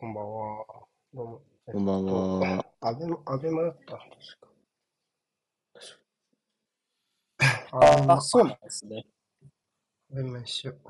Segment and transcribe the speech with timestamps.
[0.00, 0.64] こんばんは。
[1.12, 1.42] どうも。
[1.66, 2.64] こんばんは。
[2.82, 3.96] アベマ、アベマだった。
[3.96, 4.08] 確
[7.40, 7.68] か。
[7.72, 9.04] ああ、そうなんですね。
[10.12, 10.88] アベマにしよう。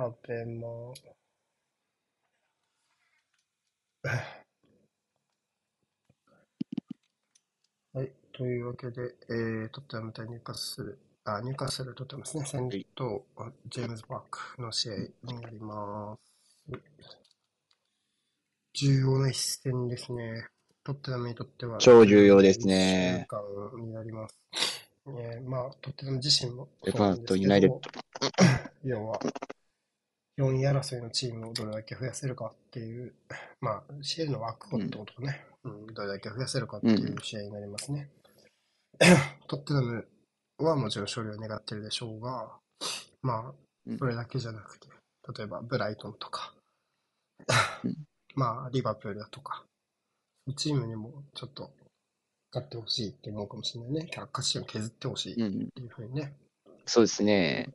[0.00, 0.68] アベマ。
[7.94, 8.12] はい。
[8.32, 12.44] というわけで、えー、トッテナム対ニューカッスル、あ、ニューカッスルトッテナムですね。
[12.44, 13.26] 先頭、
[13.70, 14.92] ジェームズ・バークの試合
[15.24, 16.35] になります。
[18.74, 20.46] 重要な一戦ですね。
[20.84, 21.78] トッテナムにとっては。
[21.78, 23.40] 超重要ですね間
[23.80, 24.38] になります。
[25.08, 26.68] えー、まあ、トッテナム自身も
[27.24, 27.80] ト、ユナイテッド。
[28.84, 29.18] 要は、
[30.38, 33.14] 4位争いのチームをどれだけ増やせるかっていう、
[33.60, 38.10] まあ、CL の枠をってことね、うん、どれだけ増やせるかっていう試合になりますね。
[39.48, 40.08] トッテナム
[40.58, 42.58] はもちろん勝利を願ってるでしょうが、
[43.22, 43.54] まあ、
[43.86, 44.88] うんそれだけじゃなくて、
[45.36, 46.55] 例えばブライトンとかうん、
[48.34, 49.64] まあ、リバプールだとか、
[50.56, 51.72] チームにもちょっと
[52.52, 54.10] 勝ってほしいって思うかもしれないね。
[54.14, 55.70] 勝ちを削ってほしいっうん。
[55.70, 56.36] ていうふうにね、
[56.86, 57.72] そうですね。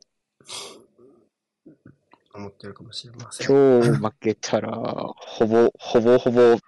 [2.34, 3.46] 思ってるかもしれません。
[3.46, 6.58] 今日負けたら、ほぼ、ほぼほぼ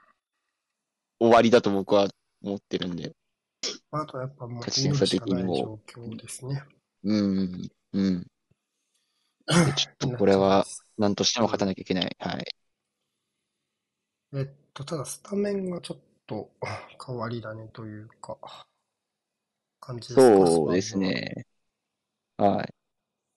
[1.18, 2.08] 終わりだと僕は
[2.42, 3.12] 思ってるんで。
[3.92, 6.62] あとはやっぱもう勝ち点差的にも状況ですね。
[7.04, 7.70] うん。
[7.92, 8.26] うん。
[9.46, 10.66] でちょっとこれは、
[10.98, 12.16] 何としても勝たなきゃいけない。
[12.18, 12.44] はい。
[14.36, 16.50] えっと、ただスタメンがちょっと
[17.06, 18.36] 変わり種というか、
[19.80, 20.98] 感じですかそうです。
[20.98, 21.46] ね。
[22.36, 22.74] はい。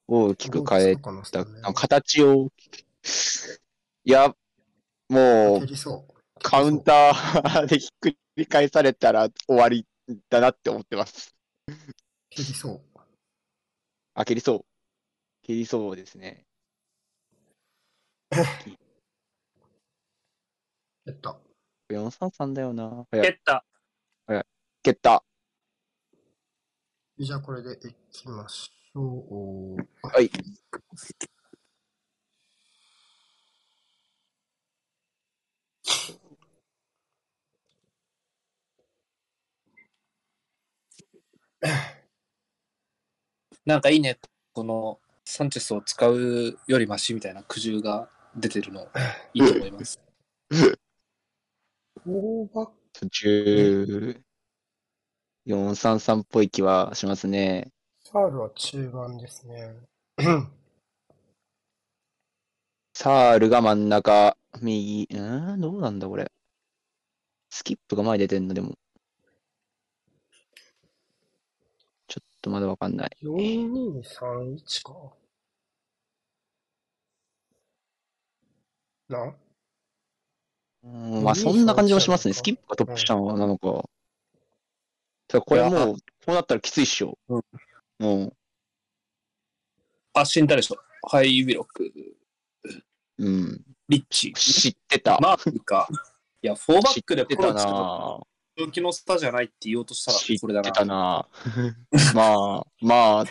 [0.08, 2.52] 大きく変えた形を、
[4.06, 4.36] いや、
[5.08, 5.68] もう。
[6.40, 9.86] カウンター でひっくり返されたら終わり
[10.30, 11.36] だなって思ってます。
[12.30, 12.82] 蹴りそう。
[14.16, 14.66] あ、蹴りそう。
[15.44, 16.46] 蹴りそうですね。
[21.08, 21.40] 蹴った。
[21.90, 23.08] 433だよな。
[23.14, 23.66] いや蹴った。
[24.84, 25.24] 蹴った。
[27.18, 29.78] じゃあこれでいきましょう。
[30.06, 30.30] はい。
[43.66, 44.20] なんかいいね。
[44.52, 47.30] このサンチェスを使うよりマシみた。
[47.30, 48.90] いな苦渋が出てるの
[49.34, 50.02] いいと思います。
[52.08, 54.24] フォーバック途中、
[55.46, 57.74] 433っぽい気はしますね。
[58.02, 59.76] サールは中盤ですね。
[62.96, 66.32] サールが真ん中、右、うーん、どうなんだこれ。
[67.50, 68.78] スキップが前に出てんの、でも。
[72.08, 73.18] ちょっとまだわかんない。
[73.22, 74.94] 4231か。
[79.10, 79.36] な？
[80.94, 82.34] うん、まあそんな感じもしますね。
[82.34, 83.84] スキップがトップ下なのか。
[85.28, 87.18] ただこれもう、こうなったらきついっしょ。
[87.30, 87.42] うん。
[88.00, 88.34] うん。
[90.14, 90.78] あ、死んだでしょ。
[91.10, 91.92] ハイビロック、
[93.20, 93.62] うん。
[93.90, 95.20] リッチ、知ってた。
[95.22, 95.88] マークか。
[96.42, 98.20] いや、フォーバックで知ってたな
[98.56, 101.28] 病気のスターじゃないって言おうとした知っらこれだてたな。
[101.94, 103.26] な まあ、まあ、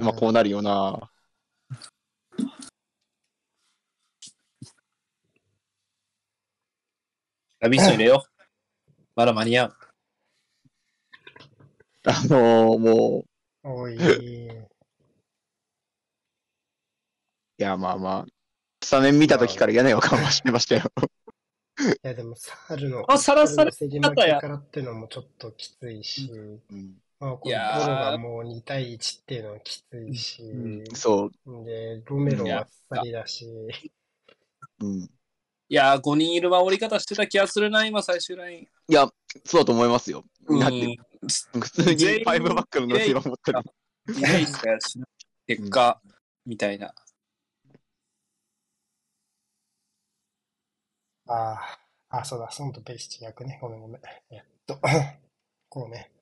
[0.00, 1.10] まあこうなるよな。
[7.60, 8.42] ラビッソ入れよう。
[9.14, 9.76] まだ間に合う。
[12.08, 13.24] あのーも
[13.64, 13.96] う、おい。
[13.96, 14.48] い
[17.56, 18.26] や、まあまあ、
[18.82, 20.82] スタメン見た時から嫌な予感はしてましたよ。
[21.78, 26.30] いやでもサールの、あさらさらサールの競り負けからっていうのもちょっときついし、
[26.70, 31.64] うん、まあ、こいやーのボロがもう2対1っていうのはきついし、うんそう。
[31.64, 33.46] で、ロメロはあっさりだし、
[34.80, 35.10] うん。
[35.68, 38.58] いやー、5人いる守り方してた気がするな、今、最終ライン。
[38.60, 39.08] いや、
[39.44, 40.24] そうだと思いますよ。
[40.46, 40.96] うんだって、
[41.58, 43.60] 普通に全員5バックの乗せば持ってる。
[44.16, 45.06] イメージがしな
[45.46, 46.00] 結果、
[46.44, 46.94] みたいな。
[51.28, 51.78] ああ、
[52.10, 53.58] あ、そうだ、ソンとペイシチ役ね。
[53.60, 54.00] ごめんごめん。
[54.30, 54.80] えっと、
[55.68, 56.12] こうね。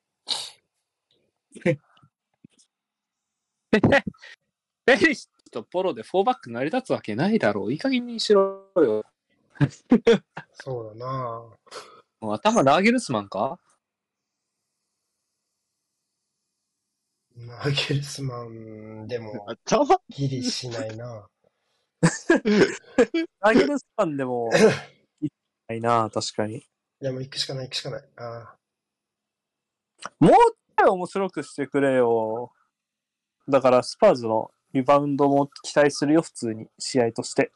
[4.87, 7.73] ベリスとポロで4バック成り立つわけないだろう。
[7.73, 9.05] いい加減にしろよ。
[10.53, 11.57] そうだな
[12.21, 13.59] もう頭ラーゲルスマンか？
[17.37, 20.01] ナーゲルスマンでも頭？
[20.09, 21.29] ギリしないな
[23.41, 24.51] ラーゲルスマンでも、
[25.21, 25.29] い
[25.69, 26.59] ないな、確かに。
[26.59, 26.65] い
[27.01, 28.05] や、もう行くしかない、行くしかない。
[28.17, 28.57] あ
[30.21, 30.33] もう
[30.79, 32.53] ちょい面白くしてくれよ。
[33.49, 37.53] だから、スパーズのリバウンドも期待するよ、普通に、試合として。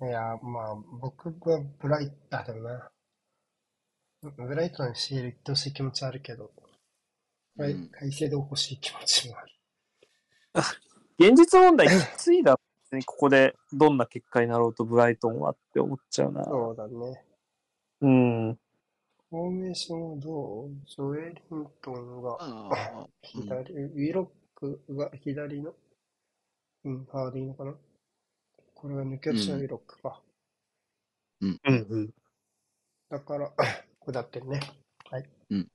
[0.00, 2.90] うんいや、まあ、僕はブライト、あ、でもな。
[4.36, 6.50] ブライトにシール行ってほしい気持ちはあるけど、
[7.56, 9.52] はいうん改正で欲しい気持ちもある。
[11.18, 12.60] 現実問題きついだろ。
[12.90, 16.44] 別にここでどんな結果になろうとブライトンはって思っちゃうな。
[16.44, 17.24] そうだね。
[18.00, 18.58] うん。
[19.30, 20.70] フォーメーションはどう？
[20.86, 22.70] ジョエリントンがあ
[23.02, 25.74] あ 左、ウィロックが左の、
[26.84, 27.74] うん、ハーでいいのかな？
[28.80, 30.22] これが抜け落ちのウィロックか。
[31.40, 32.14] うんうん。
[33.10, 33.50] だから、
[33.98, 34.60] これだってね。
[35.10, 35.28] はい。
[35.50, 35.68] うん。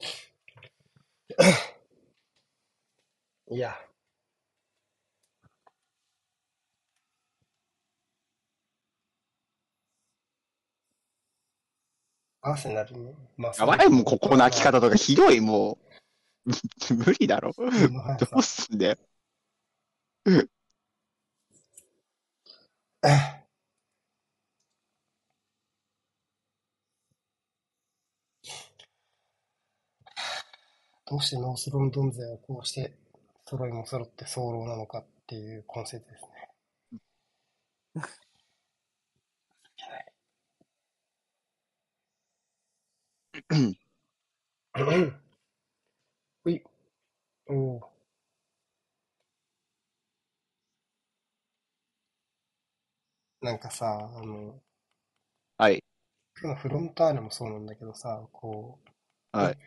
[3.48, 3.76] いや。
[12.40, 15.78] アーセナルに、まあ、やばいもん、ここの開き方とかひどい、も
[16.44, 16.46] う。
[17.06, 17.52] 無理だろ。
[17.92, 18.96] まあどうすんだよ。
[31.06, 32.92] どうしてノースロンドン勢はこうして
[33.46, 36.28] 揃いも揃って早漏なのかっていうコンセプトですね。
[43.50, 43.76] うん。
[46.44, 46.62] うい。
[47.48, 47.95] おお。
[53.46, 54.60] なんかさ、あの、
[55.56, 55.84] はい。
[56.34, 58.80] フロンターレもそうなんだけどさ、こ
[59.32, 59.58] う、はい。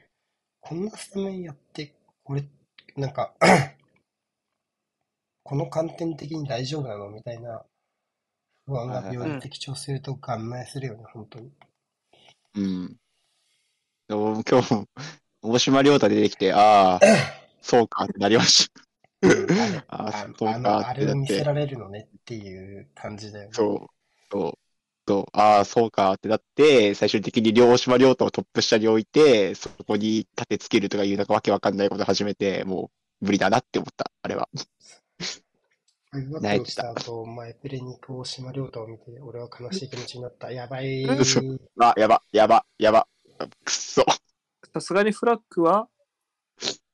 [0.59, 2.43] こんなスタメンやって、これ、
[2.97, 3.33] なんか、
[5.43, 7.63] この観点的に大丈夫なのみたいな
[8.65, 11.53] 不安が病院的調するとガンマイするよね、本当に。
[12.55, 12.97] うん。
[14.09, 14.87] でも今日も、
[15.41, 16.99] 大島亮太出てきて、ああ、
[17.61, 18.88] そうかってなりました。
[19.21, 23.51] うんあれ、ああそうかあの、あれを見せられるのねっていう感じだよね。
[23.53, 23.87] そう、
[24.31, 24.53] そう、
[25.07, 34.47] そう、ああ、そうかってなって、最終的に両島亮太をトップ下に置いて、そこに立てつけるとかいう、なんかわけわかんないこと始めて、もう無理だなって思った、あれは。
[36.11, 40.51] ファイブバックにした後、前プレに行く大島亮太を見て、俺は悲しい気持ちになった。
[40.51, 41.03] やばい。
[41.03, 41.41] 嘘
[41.79, 43.07] あ、やば、やば、やば、
[43.63, 44.03] くっそ。
[44.73, 45.87] さすがにフラッグは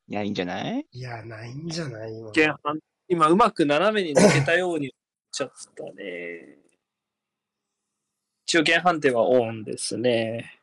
[0.07, 0.85] いや、いいんじゃない？
[0.91, 2.13] いや、ないんじゃない？
[2.13, 2.31] 今。
[2.35, 4.93] 前半、今うまく斜めに抜けたように
[5.31, 6.59] ちゃったね。
[8.47, 10.59] 一応現判定はオンですね。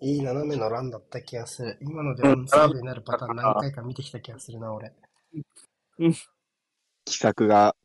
[0.00, 1.76] いい斜めのランだった気がする。
[1.82, 4.94] 今のでオンサイドになるパターン何回か見てきた気がするな、俺。
[7.04, 7.76] 奇策が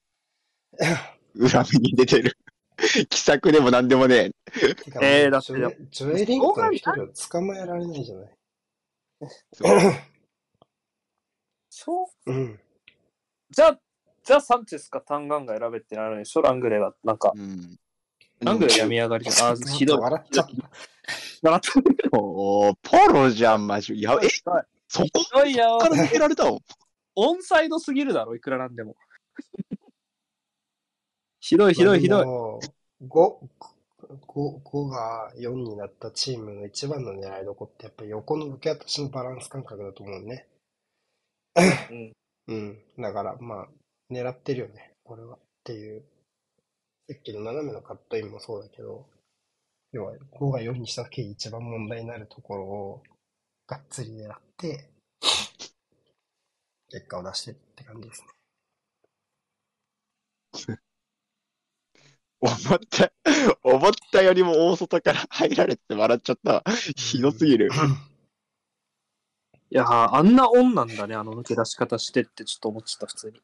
[1.35, 2.37] 裏目に出てる。
[3.09, 5.53] 奇策でもなんでもねてかえーだって
[5.91, 8.29] ジョエリントン一人を捕まえられないじゃない？
[9.19, 9.81] そう
[11.69, 12.59] そううん。
[13.49, 13.79] じゃあ、
[14.23, 16.41] じゃあサンチェスかタンガンが選べってなるでしょ？
[16.41, 16.93] ラングレーが。
[17.03, 17.77] なんか、うん。
[18.41, 19.49] ラングレー病み上がりじゃん。
[19.51, 19.99] あー、ひどい。
[19.99, 20.53] 笑っちゃった。
[21.43, 22.17] 笑った。
[22.17, 24.01] おーポロじゃん、マジ。
[24.01, 24.27] や、え？
[24.87, 25.07] そこ？
[25.19, 25.89] ひどいよか。
[25.89, 26.59] ら抜けられたの？
[27.15, 28.95] オンサイドすぎるだろ、いくらなんでも。
[31.39, 33.07] ひどい、ひどい、ひどい。
[33.07, 33.37] 5、
[34.27, 40.47] 5、5が4になったチームの一番の狙いどこってやっぱり横の受け渡しのバランス感覚だと思うね。
[41.91, 42.13] うん
[42.47, 42.79] うん。
[42.99, 43.67] だからまあ、
[44.11, 45.35] 狙ってるよね、これは。
[45.35, 46.03] っていう。
[47.07, 49.07] さっきの斜めのカットインもそうだけど、
[49.91, 53.03] 要は5が4にした時に一番問題になるところを
[53.67, 54.89] がっつり狙って、
[56.89, 58.23] 結果を出してるって感じです
[60.67, 60.75] ね。
[62.45, 63.11] 思った、
[63.63, 66.63] 思ったよりも大外から入られて笑っちゃったわ。
[66.95, 67.69] ひどすぎる。
[69.69, 73.41] いやー、あんなオンなんだね、あの抜け出し方してってちょっと思っちゃった、普通に。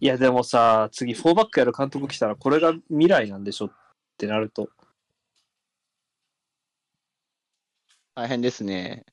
[0.00, 3.72] いや、でもさ、次4バックやる監督来たら、これが未来なんでしょっ
[4.18, 4.70] てなると。
[8.18, 9.06] 大変ですね。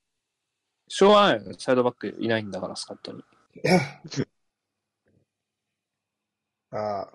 [0.87, 1.55] しょうがないよね。
[1.59, 3.23] サイドバックいないんだから、スカットに。
[6.71, 7.11] ああ。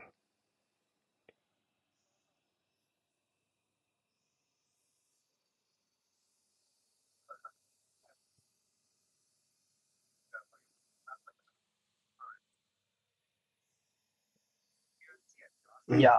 [15.99, 16.12] いや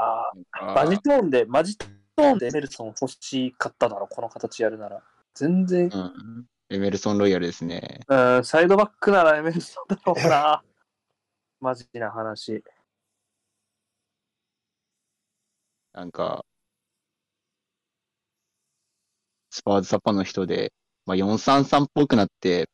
[0.61, 5.01] ー、マジトーンで、マジトーンでエメルソン欲しかっただろ、この形やるなら。
[5.33, 6.45] 全然、うん。
[6.69, 7.99] エメルソン・ロイヤルですね。
[8.07, 10.63] うん、サイドバックならエメルソンだろうな。
[11.59, 12.63] マジな話。
[15.93, 16.45] なんか、
[19.49, 20.73] スパーズサパの人で、
[21.05, 22.69] まあ、4-3-3っぽくなって、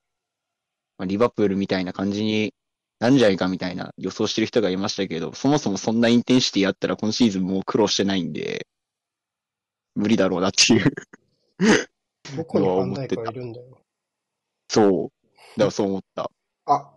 [0.97, 2.53] まあ、リバプールみたいな感じに
[2.99, 8.67] なんじゃないかみたいな予想してる人がいましたけど、そもそもそんなインテンシティやったら今シーズンもう苦労してないんで、
[9.95, 10.91] 無理だろうなっていう。
[12.35, 13.81] どこにファンダイクがいるんだよ。
[14.69, 15.11] そう。
[15.59, 16.29] だからそう思った。
[16.65, 16.93] あ、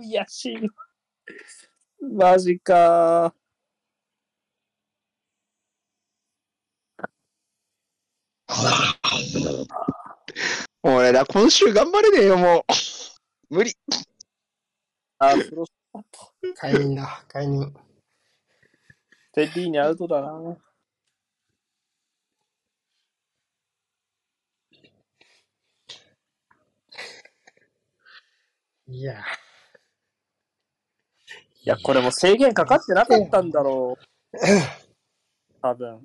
[0.00, 0.56] いやしい。
[2.14, 3.34] マジか。
[10.82, 12.64] 俺ら今週頑張れねえよ、も
[13.50, 13.54] う。
[13.54, 13.72] 無理。
[15.18, 16.32] あ、プロスパット。
[16.56, 17.72] 解任だ、解任。
[19.32, 20.56] テッリーにアウトだな。
[28.88, 29.16] いや、い
[31.64, 34.04] や、これも制限かかってなかったんだろう。
[35.62, 36.04] 多分。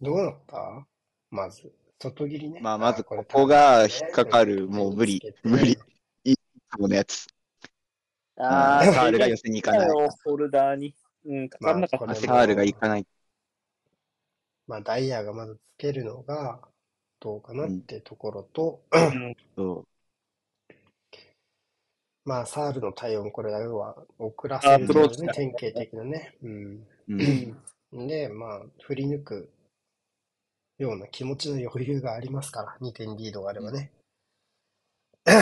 [0.00, 0.86] どうなった？
[1.30, 2.60] まず、外切りね。
[2.60, 5.76] まあまずこれここが引っかかるもう無理無理
[6.70, 7.26] このやつ。
[8.36, 9.88] ああ、サールが寄せに行かない。
[9.88, 10.94] よ、フォルダーに。
[11.24, 13.06] うん、かかんなかったサールが行かない。
[14.68, 16.60] まあ、ダイヤがまずつけるのが
[17.20, 19.84] どうかなってところと、うんそ
[22.24, 26.36] まあ、サールの対応、これ要は遅らせるアプローチだね、典型的なね。
[26.42, 26.86] うん。
[27.08, 27.08] う。
[27.08, 27.14] う
[28.02, 28.06] ん。
[28.06, 29.50] で、まあ、振り抜く
[30.76, 33.92] ような気持ちの余裕がありますから、2点リードがあればね。
[35.24, 35.40] 確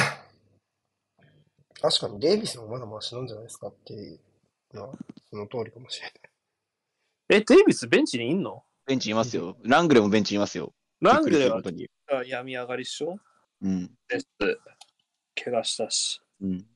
[1.98, 4.20] かに、デイビスもまだマシなんじゃないですかっていう
[4.72, 4.94] のは、
[5.28, 6.14] その通りかもしれない。
[7.28, 8.62] え、デイビスベンチにいんの？
[8.86, 9.56] ベンチいますよ。
[9.62, 10.72] ラングレもベンチいますよ。
[11.00, 11.62] ラングレは。
[12.24, 13.18] 病み上がりっしょ？
[13.62, 13.90] うん。
[14.08, 14.26] です。
[15.42, 16.20] 怪我したし。
[16.40, 16.66] うん。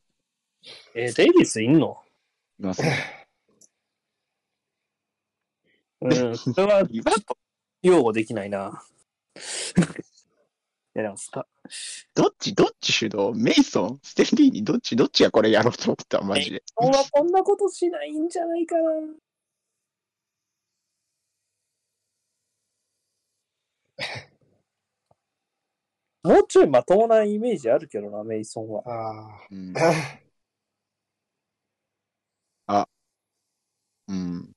[0.95, 2.03] え、デイビスいんの？
[2.59, 2.73] いま。
[6.03, 6.83] うん、それは
[7.83, 8.83] 擁護できないな。
[10.97, 11.47] いや、でもスタ、
[12.15, 13.33] どっち、どっち主導？
[13.35, 14.01] メイソン？
[14.03, 16.23] ステンリーにどっち、どっちがこれやろうと思った？
[16.23, 16.63] マジで。
[16.77, 18.83] 俺はこんなことしないんじゃないかな。
[26.23, 28.83] もうちょいまともなイメージあるけどな、メイソンは。
[28.87, 29.75] あうん。
[32.67, 32.87] あ、
[34.09, 34.53] うん。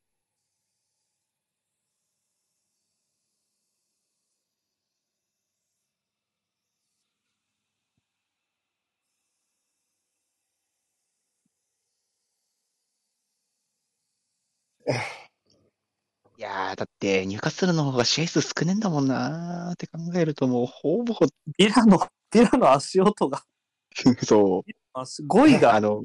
[16.37, 21.15] いやー、だって、ニューカッスルの方が試合数少ねえんだもんなーって考えると、もう、ほぼ、
[21.57, 21.99] ビラの、
[22.31, 23.43] ビラの足音が、
[24.25, 24.71] そう。
[24.93, 26.01] 足語彙があの、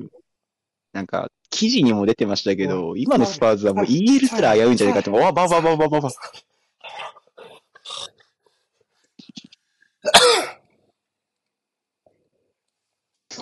[0.92, 6.10] なんか、記事にも出てましたけど、今のスパーズはもう EL すら危ういんじゃないかって、わばばばばばば。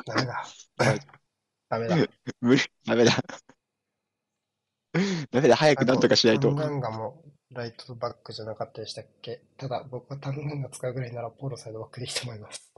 [0.05, 0.45] ダメだ。
[1.69, 1.97] ダメだ。
[2.41, 3.13] 無理、ダメだ。
[5.31, 6.57] ダメだ、早くなんとかしないとタン。
[6.57, 9.41] ガンガもライトバックじゃなかったでしたっけ？
[9.57, 12.73] ただ、僕はタンガンガ使うぐらいならポーロサイドバックでいいと思います。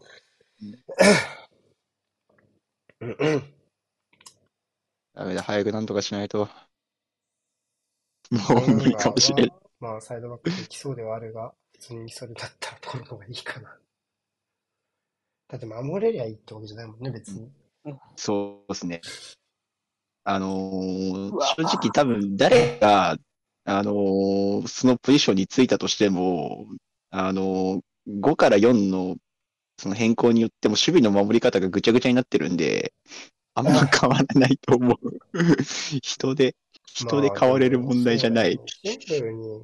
[3.00, 3.54] うんうん。
[5.14, 6.48] ダメだ、早くなんとかしないと。
[8.30, 9.52] もう無理かもしれん。
[9.80, 13.78] まあ、サイドバックできそうではあるが、普通にそれだったらポーロの方がいいかな。
[15.48, 17.50] だって守れりゃいいってわけじゃないもんね、別に。
[18.16, 19.00] そうですね。
[20.30, 23.16] あのー正直多分誰が、
[23.64, 26.66] あのーそのポジションについたとしても、
[27.11, 29.16] あのー5から4の
[29.78, 32.92] その変更によっても守備の守り方がぐちゃぐちゃになってるんで、
[33.54, 34.99] あんま変わらないと思う。
[36.02, 36.56] 人で、
[36.87, 38.56] 人で変われる問題じゃない。
[38.56, 39.62] まあシンプルに、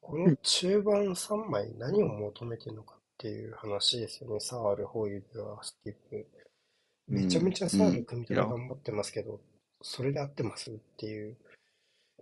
[0.00, 4.40] この中盤3枚何を求めてるのかっていう話ですよね。
[4.40, 6.26] サール、ホイビア、スキップ。
[7.08, 9.40] めちゃめちゃサール組み立て頑張ってますけど、
[9.82, 11.36] それで合ってますっていう。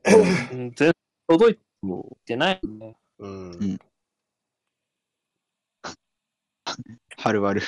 [0.04, 0.92] うん全然
[1.26, 2.96] 届いもてないよね。
[3.18, 3.50] うん。
[3.52, 3.78] んう、
[7.16, 7.62] はるばる、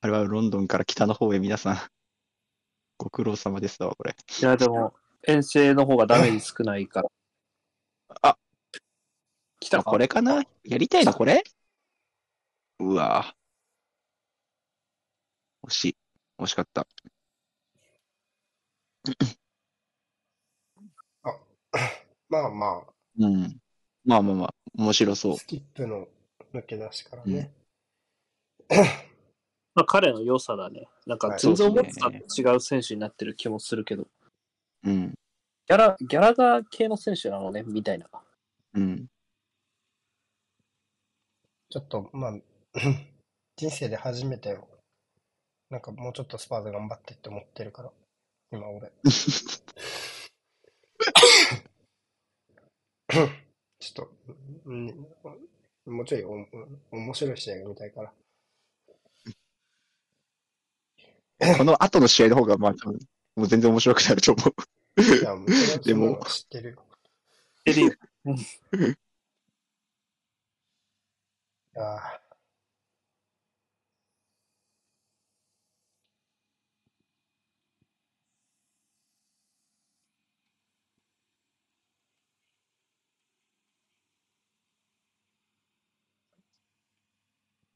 [0.00, 1.76] はるばるロンドンから北の方へ皆さん、
[2.96, 4.16] ご苦労様ですわ、これ。
[4.40, 7.10] いや、でも、遠征の方がダメージ少ないから。
[8.22, 8.38] あ、
[9.60, 10.42] 来たこれかな？
[10.64, 11.44] やりたいのこれ？
[12.80, 13.34] うわ
[15.62, 15.96] 惜しい。
[16.38, 16.86] 惜しかった。
[22.28, 23.60] まあまあ、うん。
[24.04, 25.36] まあまあまあ、面白そう。
[25.36, 26.06] スキップの
[26.54, 27.50] 抜け出しからね。
[29.74, 30.88] まあ、彼の良さだね。
[31.06, 34.06] なんかはい全然思ってたと違う選手になってる気もするけど、
[34.84, 35.10] うん。
[35.10, 38.06] ギャラ、ギャラガー系の選手なのね、みたいな。
[38.74, 39.06] うん。
[41.70, 42.34] ちょっと、まあ、
[43.56, 44.58] 人生で初めて、
[45.70, 47.90] なんかもうちょっとスパーズ頑張ってって思ってるから、
[48.52, 48.90] 今俺。
[53.78, 54.10] ちょっと、
[54.66, 54.86] うん、
[55.86, 56.46] もうちょいお
[56.90, 58.12] 面白い試合が見たいから。
[61.56, 62.72] この後の試合の方が、まあ、
[63.36, 65.02] もう全然面白くなると思う。
[65.02, 65.48] いや、もう
[65.84, 66.84] でも知ってるよ。
[67.64, 67.92] てるよ。
[71.76, 72.20] いや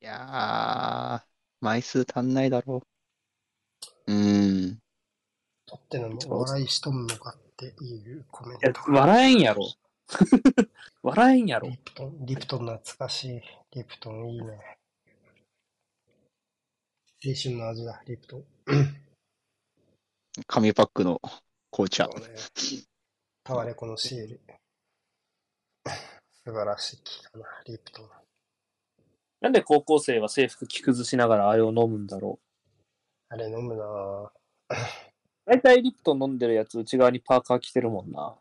[0.03, 1.27] いやー、
[1.61, 2.83] 枚数足んないだろ
[4.07, 4.13] う。
[4.13, 4.79] うーん。
[5.65, 9.65] 取ってのも笑いしとんのかっていうコメンいやト。、笑えんやろ。
[11.05, 11.79] 笑えんやろリ。
[11.79, 13.41] プトン、リプトン懐かしい。
[13.77, 14.77] リプトンいいね。
[17.25, 18.45] 青春の味だ、リプトン。
[20.49, 21.21] 紙パックの
[21.71, 22.11] 紅茶そ。
[22.17, 22.27] うね。
[23.45, 24.41] タワレコのシール。
[26.45, 28.11] 素晴らしい木だな、リプトン。
[29.43, 32.39] なんで高校生は制服着崩しながらあれを飲むんだろ
[33.29, 34.27] あれ飲むなぁ。
[34.27, 34.33] う。
[35.45, 38.37] 大体リプトン飲んでるやつ内側にパーカー着てるもんな。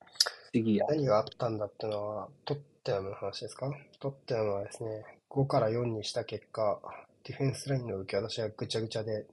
[0.00, 0.86] 不思議や。
[0.88, 3.70] 何があったんだってのは、トッテナムの話ですか？
[4.00, 6.80] トッテナムはですね、5から4にした結果、
[7.22, 9.26] ディフェンスラインの受け渡しがぐちゃぐちゃで、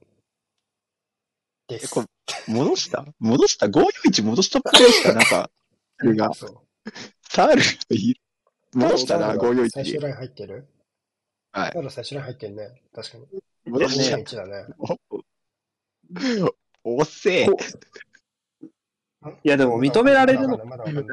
[1.66, 1.86] です。
[1.86, 2.06] えこれ
[2.54, 3.04] 戻した？
[3.18, 5.50] 戻した ?541 戻したっぽいですかなんか、
[5.98, 6.32] それが。
[6.34, 6.60] そう。
[7.22, 8.20] サールがいる。
[8.74, 10.02] 戻したな、サールが最終541。
[10.02, 10.66] ライン入ってる？
[11.52, 12.82] はいサール最終ライン入ってるね。
[12.94, 13.26] 確かに。
[13.66, 14.16] 戻した。
[14.16, 14.66] 1だね。
[16.84, 17.46] おっせえ。
[19.42, 21.04] いやでも認められるのまだまだ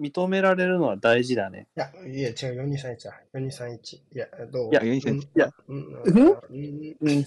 [0.00, 1.66] 認められるのは大事だね。
[1.74, 2.36] や、いや、違う、
[2.70, 3.20] 4231だ。
[3.34, 3.96] 4231。
[3.96, 4.70] いや、どう？
[4.70, 7.26] いや4231いや、うんうん。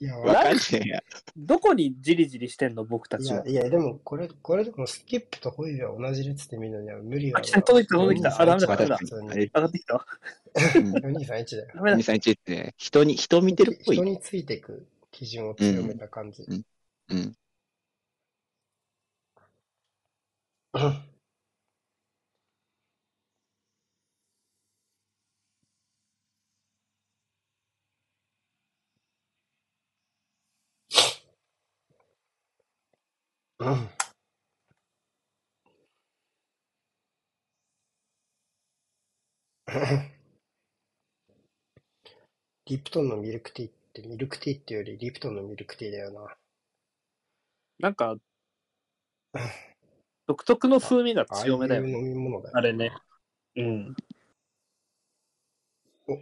[0.00, 1.02] いや、わかんねえや。
[1.36, 3.46] どこにじりじりしてんの僕たちは？
[3.46, 9.30] いやいや、でも、これ、これでもスキップとホイールは同じ列で見るのには無理だあ来た届いた届いたあダメだダメだ普通に。
[9.30, 10.06] あれ上がってきた
[10.54, 11.68] 4231だよ。
[11.74, 11.98] ダメだ。
[11.98, 14.04] 231ってね、人に、人見てるっぽい人。
[14.04, 16.44] についていく基準を強めた感じ。
[17.08, 17.36] うん
[33.58, 33.68] うん。
[33.70, 33.88] うん
[42.68, 46.34] リプトンのミルクティーってミルクティーっていうよりリプトンのミルクティーだよな。
[47.78, 48.16] なんか、
[50.26, 52.56] 独特の風味がああい強めだよ飲み物だよ。
[52.56, 52.90] あれね。
[53.54, 53.94] うん。
[56.08, 56.18] お、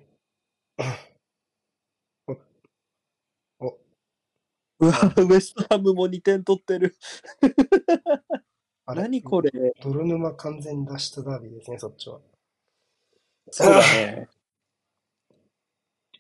[4.80, 6.96] うわ、ウエストハムも2点取ってる。
[8.86, 9.02] あれ？
[9.02, 9.50] 何これ？
[9.80, 12.20] 泥沼完全脱出ダービーですね、そっちは。
[13.50, 14.28] そうだね。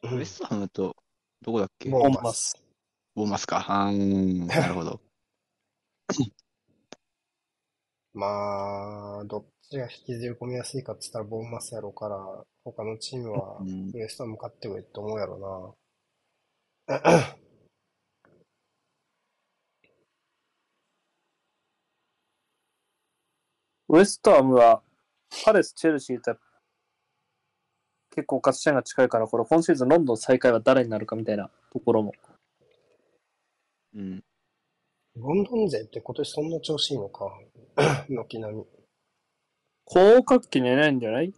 [0.02, 0.94] ウエストハムと、
[1.42, 1.88] どこだっけ？
[1.90, 2.54] ボボンマス。
[3.14, 3.64] ボーマスか。
[3.68, 5.00] あーん、なるほど。
[8.14, 15.76] まあ、どっちが引きずり込みやすいかって言ったらボンマスやろうから、他のチームはうんウエストハム勝ってくれって思うやろ
[16.86, 16.96] な。
[23.94, 24.82] ウエストハムは、
[25.44, 26.36] パレス、チェルシーと
[28.10, 32.12] 結構勝ち点が近いから、これ今シーズンロンドン最下位は誰になるかみたいなところも。
[33.94, 34.24] うん。
[35.14, 37.38] ロンドン勢って今年そんな調子いいのか。
[38.10, 38.64] 軒並み。
[39.84, 41.32] 高活気にいないんじゃない？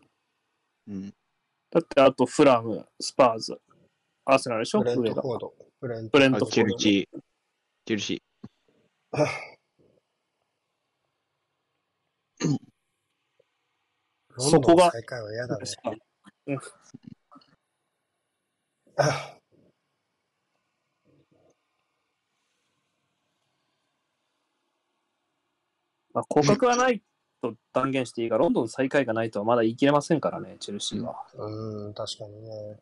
[0.88, 1.12] うん。
[1.70, 3.60] だってあとフラム、スパーズ、
[4.24, 4.78] アーセナルでしょ？
[4.80, 5.54] ブレン上がトフォード。
[5.82, 6.46] ブレントフォード。
[6.46, 7.18] チェルシー。
[7.84, 8.22] チェルシ
[9.12, 9.55] ロンドン
[14.38, 15.64] そこが最下位は嫌だね。
[26.12, 27.02] まあ、降格はない
[27.42, 31.26] と断言していいが、ロンドン最下位がないとはまだ言い切れませんからね、チェルシーは。
[31.34, 32.78] うーん、確かにね。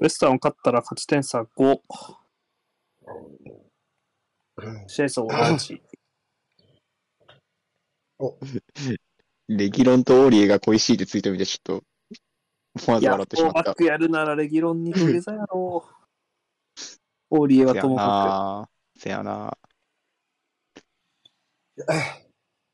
[0.00, 1.80] ウエスタンを勝ったら勝ち点差5、
[4.56, 5.80] うんシェイソー同じ。
[8.18, 8.36] お、
[9.48, 11.84] レギロンとオーリエが恋しいってツイート見て、ちょっと、
[12.86, 13.62] 思わず笑ってしまった。
[13.62, 15.94] バックやるならレギロンに土下座やろう。
[17.30, 19.56] オーリエはともかなせやな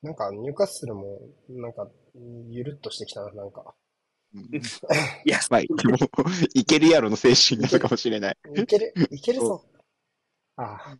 [0.03, 1.89] なんか、ニューカッスルも、なんか、
[2.49, 3.75] ゆるっとしてきたな、なんか。
[5.25, 5.97] いや、まあ、でも、
[6.55, 8.37] いけるやろの精神なのかもしれない。
[8.57, 9.65] いける、いけるぞ。
[10.57, 10.97] あ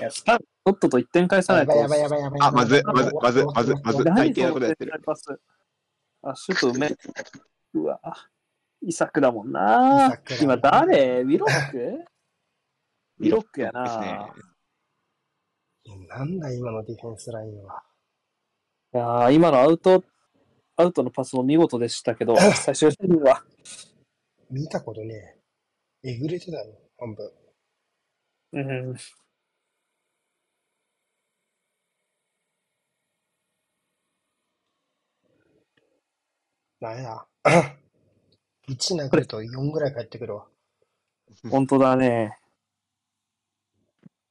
[0.00, 1.56] いやスターとっとと1点返さあ。
[1.58, 1.74] ないと。
[1.74, 2.40] やばいやばいやばい。
[2.42, 4.92] あ、まず、まず、まず、まず、まず、何最低なことやってる。
[6.22, 6.96] あ、シュートうめえ。
[7.74, 8.00] うわ、
[8.82, 10.18] イサクだもんな。
[10.40, 12.04] 今誰ウィロックウ
[13.18, 14.32] ウィロックやな。
[16.08, 17.82] なんだ今のディフェンスラインは。
[18.94, 20.04] いやー今のアウト、
[20.76, 23.44] アウトのパスも見事でしたけど、 最終的には。
[24.50, 25.38] 見たことね
[26.02, 26.10] え。
[26.10, 27.32] えぐれてたよ、半分。
[28.52, 28.60] う
[28.92, 28.96] ん。
[36.80, 37.24] なんや。
[38.68, 40.46] 1殴ると4ぐらい返ってくるわ。
[41.50, 42.38] 本当だね。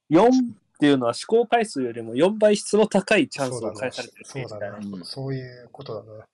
[0.09, 0.31] 4っ
[0.79, 4.87] ていうのは試行回数よりも4倍質の高いチャンスを返されてるそうだだね。
[4.93, 6.25] うんそういうことだな。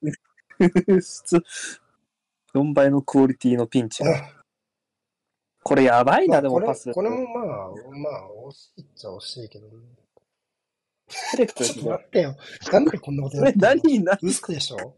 [1.01, 1.43] 質
[2.53, 4.03] 4倍のクオリティのピンチ。
[5.63, 6.91] これやばいな、でもパス。
[6.93, 7.45] これもまあ、
[7.97, 9.73] まあ、惜しいっちゃ惜しいけど、ね。
[11.09, 12.35] ちょっとで待ってよ。
[12.71, 13.83] なんでこんなことこれやってんの？
[13.83, 14.95] 何、何、嘘でしょ？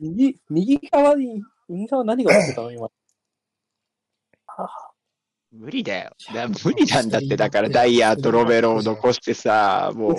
[0.00, 2.72] 右、右側に、右側何が起きてたの？
[2.72, 2.90] 今。
[4.46, 4.68] あ
[5.52, 6.16] 無理だよ。
[6.32, 10.16] だ無理なんだって、だからダイヤとロベロを残してさ、もう、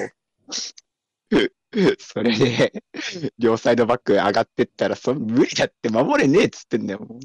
[1.99, 2.83] それで、
[3.37, 6.99] 両サイドバック上がってったら、そ無理だって守れねえっつってんだよ。
[6.99, 7.19] もう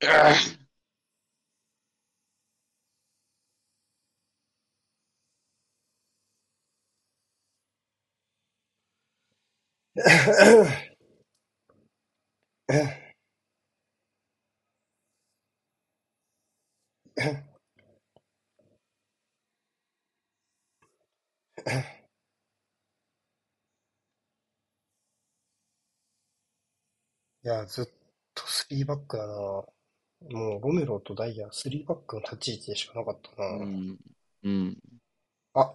[27.44, 27.86] いや、ずっ
[28.34, 29.32] と3バックだな。
[30.30, 33.48] もう、ロメロとダイヤ、3バックの立ち位置でしかなかったな。
[33.56, 33.98] うん。
[34.44, 34.78] うん。
[35.54, 35.74] あ、あ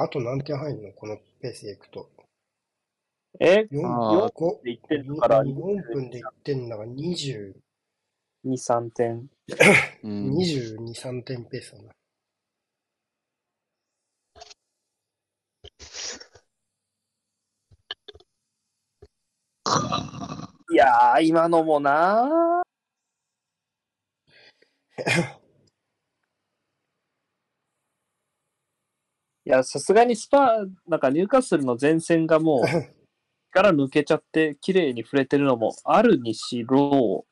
[0.00, 0.92] あと何点入るの？
[0.92, 2.08] このペースでいくと。
[3.40, 5.42] え？4、あー5で1点から。
[5.42, 7.52] 4分で1点だから20、
[8.44, 9.28] 2、3点。
[10.04, 10.34] うん。
[10.34, 11.92] 22、3点ペースだな。
[20.70, 22.62] いやー、今のもな
[24.98, 25.02] い
[29.50, 32.64] や、さすがにスパー、なんかニューカッスルの前線がもう、
[33.50, 37.26] 力抜けちゃって、綺麗に触れてるのもあるにしろ、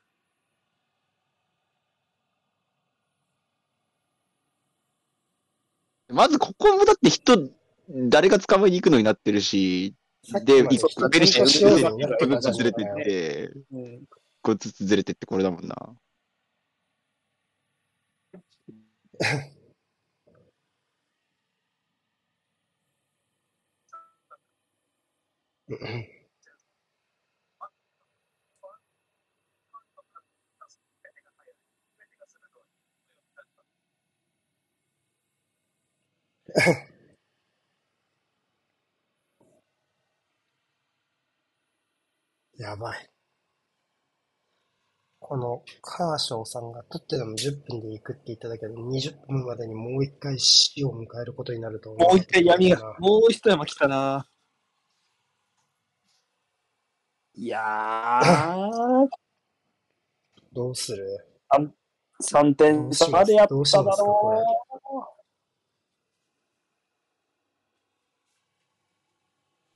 [6.09, 7.51] まずここもだって人、
[8.09, 9.95] 誰が捕まえに行くのになってるし、
[10.45, 11.85] で、一個ベルシェ人一
[12.19, 14.09] 個ずつずれてって、うん、一
[14.41, 15.77] 個ずつずれてってこれだもんな。
[19.53, 19.57] うん
[42.59, 43.09] やばい。
[45.19, 54.29] このカーショーさんが取ってでも10分で行くって言ってたけど、20分までにもう一回死を迎えることになると思うもう一回闇が、もう一山来たな。
[57.39, 59.09] いやー、
[60.53, 61.07] どうする
[62.23, 63.77] ？3点差でやっただどうし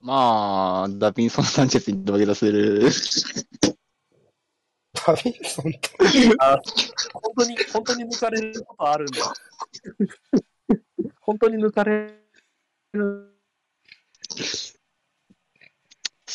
[0.00, 2.80] まあ、ダビンソン・サンチェスに土下座する。
[4.94, 5.90] ダビンソンと。
[7.12, 9.34] 本当に、本当に抜かれることあるんだ。
[11.20, 12.24] 本当に抜かれ
[12.94, 13.36] る。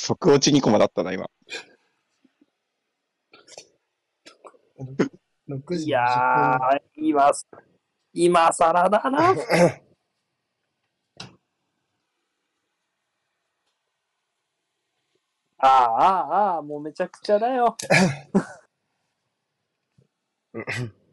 [0.06, 1.28] 即落ち2コマだったな、今。
[5.50, 7.32] 6時いやー、今、
[8.14, 9.34] 今更だな。
[15.58, 17.76] ああ、ああ、ああ、もうめちゃくちゃだよ。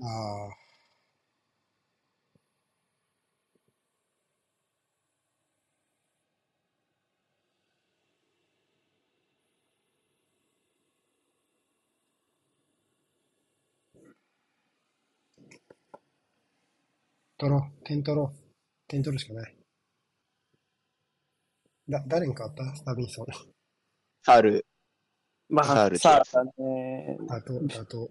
[0.00, 0.68] ああ。
[17.38, 17.84] 取ろう。
[17.84, 18.38] 点取ろう。
[18.88, 19.57] 点取るしかない。
[21.88, 22.76] だ、誰に変わった？
[22.76, 23.26] スタビンソン。
[24.22, 24.66] サール、
[25.48, 27.18] まあ、サールさあだね。
[27.30, 28.08] あと、あと。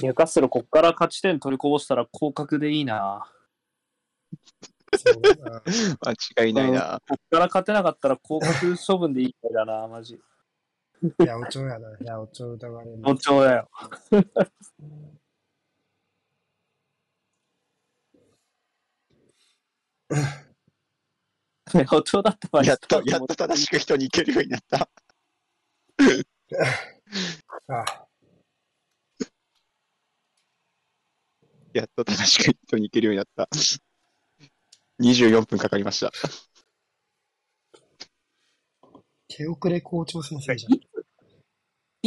[0.00, 3.30] ニューカッスル、こっから勝ち点取りこぼしたら降格でいいな。
[6.00, 7.02] 間違いないな。
[7.06, 10.18] こっから勝てなかったら降格処分でいいみたいだな、マジ。
[11.18, 11.88] 八百長やな。
[11.90, 12.98] 八百長疑われる。
[13.02, 13.68] 本当だよ。
[21.88, 24.88] 本当だった場合やっと、やっと正しく人に行けるようになった。
[27.68, 28.06] あ
[31.74, 33.48] やっと正しく人に行けるようになった。
[35.00, 36.10] 24分かかりました。
[39.28, 40.85] 手遅れ校長先生じゃん。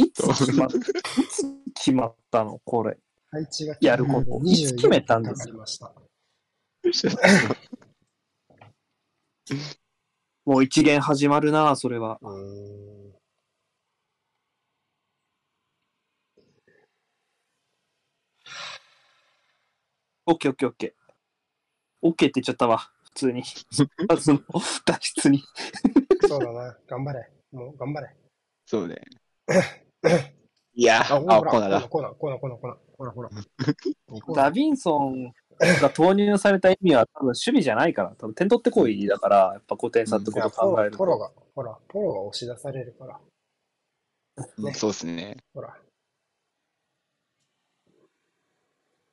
[0.04, 0.72] いつ決まっい
[1.28, 2.58] つ決まったの？
[2.64, 2.98] これ。
[3.30, 5.46] 配置がやることいつ決めたんです？
[5.78, 5.94] か。
[10.46, 12.18] もう一元始まるな、それは。
[20.26, 20.92] オッケーオッケーオッケー。
[22.02, 22.90] オッケーって言っちゃったわ。
[23.02, 23.42] 普通に。
[24.08, 24.40] まずの
[24.86, 25.42] 脱出に。
[26.26, 26.78] そうだな。
[26.86, 27.30] 頑張れ。
[27.52, 28.16] もう頑張れ。
[28.64, 28.96] そうね。
[30.74, 31.80] いや、あ、あ、ほら、コーナーだ。
[31.88, 33.30] コーナー、コーナー、コーナー、コーナー、ほらほら。
[34.34, 40.98] ダビンソンが投入された意味は多分守備じゃないから、多分点取ってこいだから、やっぱ5点差ってことを考えると。
[40.98, 43.20] ポロが、ほら、ポロが押し出されるから。
[44.58, 45.36] ねそうですね。
[45.52, 45.76] ほら。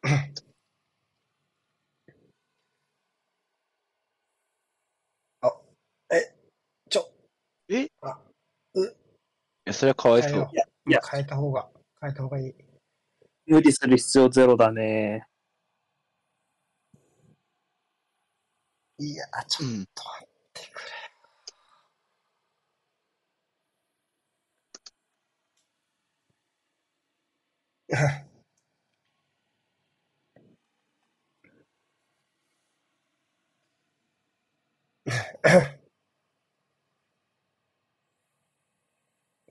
[5.41, 5.53] あ、
[6.11, 6.33] え、
[6.89, 7.11] ちょ、
[7.67, 7.81] え？
[7.83, 8.17] いあ、
[9.65, 10.49] や、それはかわいそう。
[10.53, 11.67] いやいや変えた方が、
[12.01, 12.53] 変えた方がいい。
[13.47, 15.27] 無理する必要ゼロだね。
[18.99, 19.85] いや、ちょっうん。
[19.93, 20.85] と待ってくれ。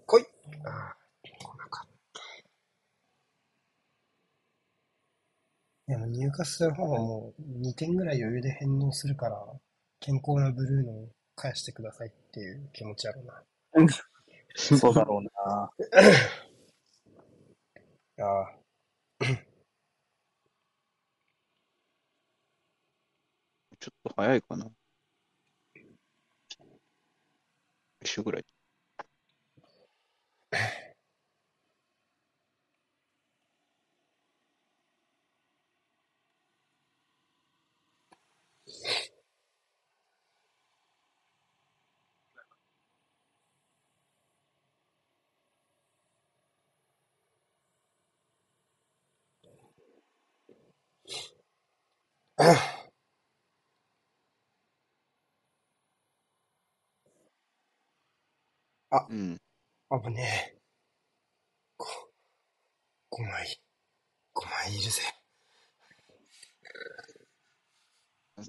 [0.06, 0.24] 来 い
[0.64, 2.20] ああ、来なかった。
[5.88, 9.36] でも、入荷する方はもう2点ぐらい余裕で返納するから、
[10.00, 13.42] 健康なブルーノを返してくださいっていう気持ちあるな。
[14.56, 15.30] そうだろうな。
[18.24, 18.58] ああ、
[23.78, 24.70] ちょっと早いかな。
[28.00, 28.44] 一緒ぐらい。
[59.08, 59.40] うん。
[59.90, 60.22] 危ね
[60.54, 60.58] え。
[61.78, 61.86] こ、
[63.10, 63.60] 5枚、
[64.34, 65.02] 5枚いるぜ。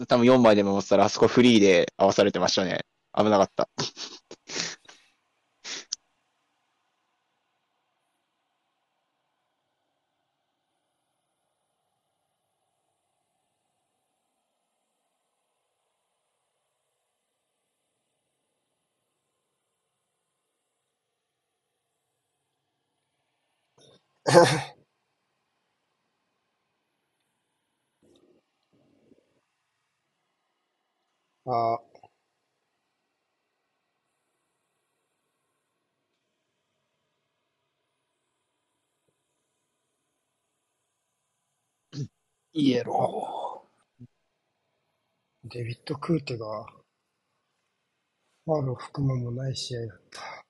[0.08, 2.86] 多分4枚でも持ってたら、あそこフリーで合わされてましたね。
[3.18, 3.70] 危なかった。
[31.48, 31.82] ああ、
[42.54, 43.66] イエロ
[45.46, 46.68] デビッド・クーテが、
[48.46, 50.46] ファールを含むもない試合だった。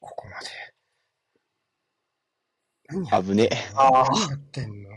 [0.00, 0.46] ここまで。
[2.88, 3.56] 何や危ねえ。
[3.74, 3.78] ー。
[3.80, 4.90] ああ、何やってんの？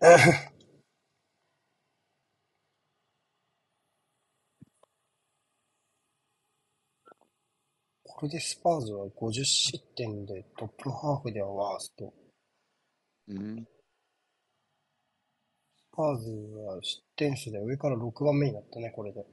[8.04, 12.12] これでスパーズは50失点でトップハーフではワースト。
[13.28, 13.64] うん。
[13.64, 13.68] ス
[15.92, 19.24] パーズは失点数で上から6番目になったね、これで。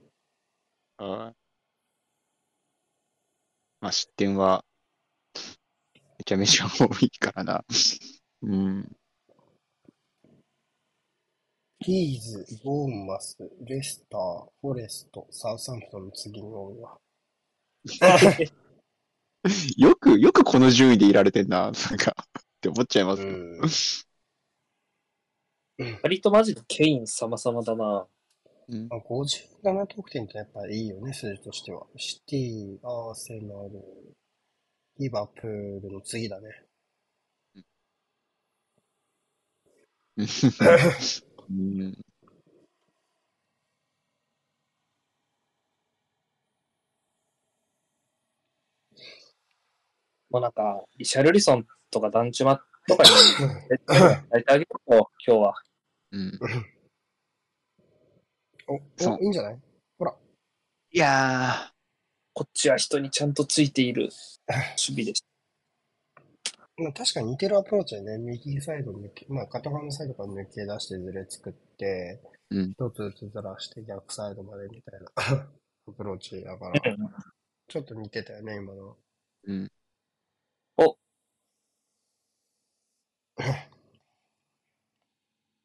[0.98, 1.34] あ
[3.82, 4.66] まあ、失点は、
[6.18, 7.66] めちゃめちゃ多いからな。
[8.42, 8.96] うん。
[11.88, 16.98] リーズ、ボーンマス、レスター、フォレスト、サウサンプトンの次に多いわ。
[19.78, 24.08] よく、よくこの順位でいられてんな、なんか、って思っちゃいます。
[25.78, 26.00] うん。
[26.02, 28.08] 割とマジでケイン様々だな。
[28.68, 31.86] うんまあ、57得点ってやっぱいいよね、数字としては。
[31.98, 34.16] シティ、アーセナル、
[34.98, 36.64] リバプールの次だね。
[41.50, 42.06] うん。
[50.30, 53.10] もうなんか、リシャルリソンとかダンチュマとかに
[53.70, 55.54] 絶対やってあげよう、今日は。
[56.12, 56.40] うん。
[58.68, 58.78] お、お、
[59.22, 59.60] いいんじゃない？
[59.98, 60.16] ほら。
[60.92, 61.72] いや
[62.34, 64.10] こっちは人にちゃんとついている
[64.48, 65.35] 守備でした。
[66.78, 75.10] まあ、確かに似てるアプローチでね、右サイド抜け、まあ、片側のサイドから抜け出してズレ作って、うん一つずつずらして逆サイドまでみたいな
[75.88, 76.82] アプローチだから、
[77.68, 78.98] ちょっと似てたよね、今の。
[79.48, 79.72] ー、うん。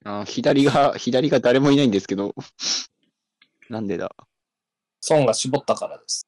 [0.05, 2.35] あー左が、左が誰もいないんですけど、
[3.69, 4.15] なんでだ、
[5.01, 6.27] ソンが絞ったからです。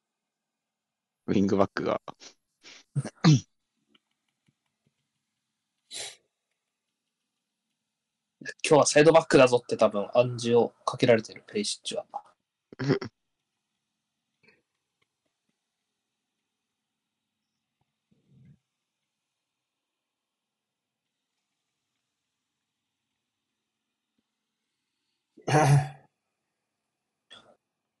[1.27, 2.01] ウィングバックが。
[8.67, 12.05] 今日はサイドバックだぞって多分暗示をかけられてる、ペリシッチは。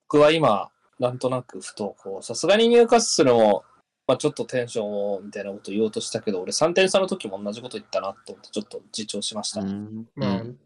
[0.07, 3.63] 僕は今、なんとなくふと、こう、さすがに入荷するも、
[4.07, 9.61] まあちょっとテンションを、みたいなこと言おうとしたけど、俺3点差の時も同じこと言ったなと思って、ちょっと自重しました。
[9.61, 10.07] うん。
[10.15, 10.57] まあ、うん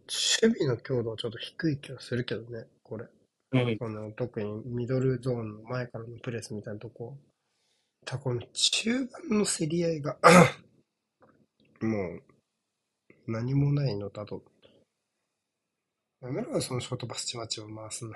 [0.41, 3.05] 守備の強度はちょっと低い気がするけどね、これ。
[3.53, 3.77] うん。
[3.77, 7.17] この特にミドルゾーンの前からのプレスみたいなとこ。
[8.05, 10.17] たこの中盤の競り合いが
[11.81, 12.23] もう
[13.27, 14.41] 何もないのだと。
[16.21, 18.13] やめろよ、そのショートパスチマチを回すの。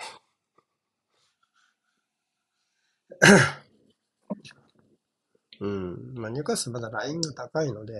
[5.61, 6.13] うん。
[6.15, 7.93] まあ、ニューカッスルまだラインが高いので、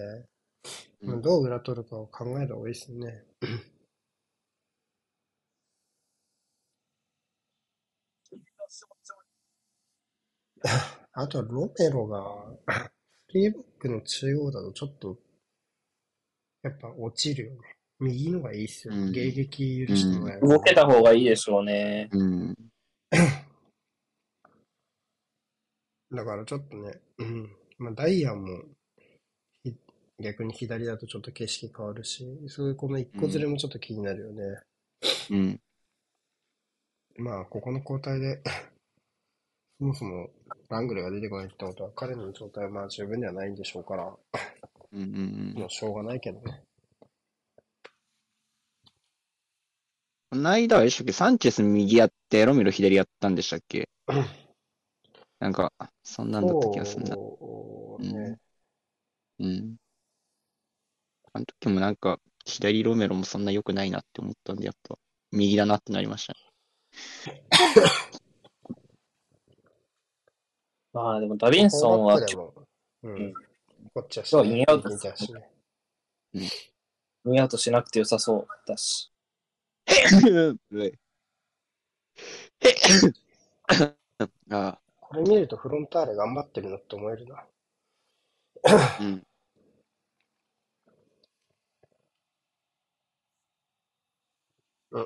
[1.02, 3.24] まあうんどう裏取るかを考えた方がいいですね。
[11.14, 12.46] あとはロメロが、
[13.28, 15.18] フリーバックの中央だとちょっと、
[16.64, 17.60] やっぱ落ちるよね。
[18.00, 18.94] 右のがいいっすよ。
[18.94, 20.48] うん迎撃許してもらえる。
[20.48, 22.10] 動けた方がいいでしょうね。
[22.12, 22.56] うん。
[26.12, 27.56] だからちょっとね、うん。
[27.78, 28.64] まあ、ダイヤも、
[29.64, 29.76] ひ
[30.20, 34.44] 逆に左だとちょっと景色変わるし、そういうこの一個ずれもちょっと気になるよね。
[35.30, 35.62] うん。
[37.18, 38.42] まあ、ここの交代で、
[39.80, 40.30] そもそも
[40.70, 44.18] ラングレーが出てこないってことは、彼の状態はまあ十分ではないんでしょうから、
[44.92, 45.02] うん。
[45.02, 45.54] うん。
[45.56, 46.62] もうしょうがないけどね。
[50.30, 51.14] この間はでしたっけ？
[51.14, 53.90] サンチェス右やって、ロメロ左やったんでしたっけ？
[55.42, 55.74] なんか、
[56.04, 57.16] そんなんだった気がするな。
[57.16, 58.38] そうね。
[59.40, 59.76] うん。
[61.34, 65.00] あの時もなんか、左ロメロもそんな良くないなって思ったんで、やっぱ、
[65.32, 66.40] 右だなってなりましたね。
[70.94, 73.34] まあでもダビンソンはううんん。
[73.96, 75.50] こっちはしそうインアウトしね。
[77.26, 79.12] 見アウトしなくて良さそうだし。
[84.52, 84.81] あ
[85.12, 87.44] これ見るとフロンターレ頑張ってるなって思えるな。
[88.66, 89.24] あ、うん。
[94.92, 95.06] うん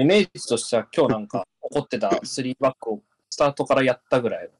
[0.00, 4.50] イメージとしては今日なんか怒ってた3バックをスタートからやったぐらい、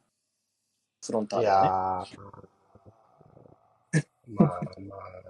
[1.07, 2.13] フロンターいレはね。
[3.95, 5.29] やー、まあまあ。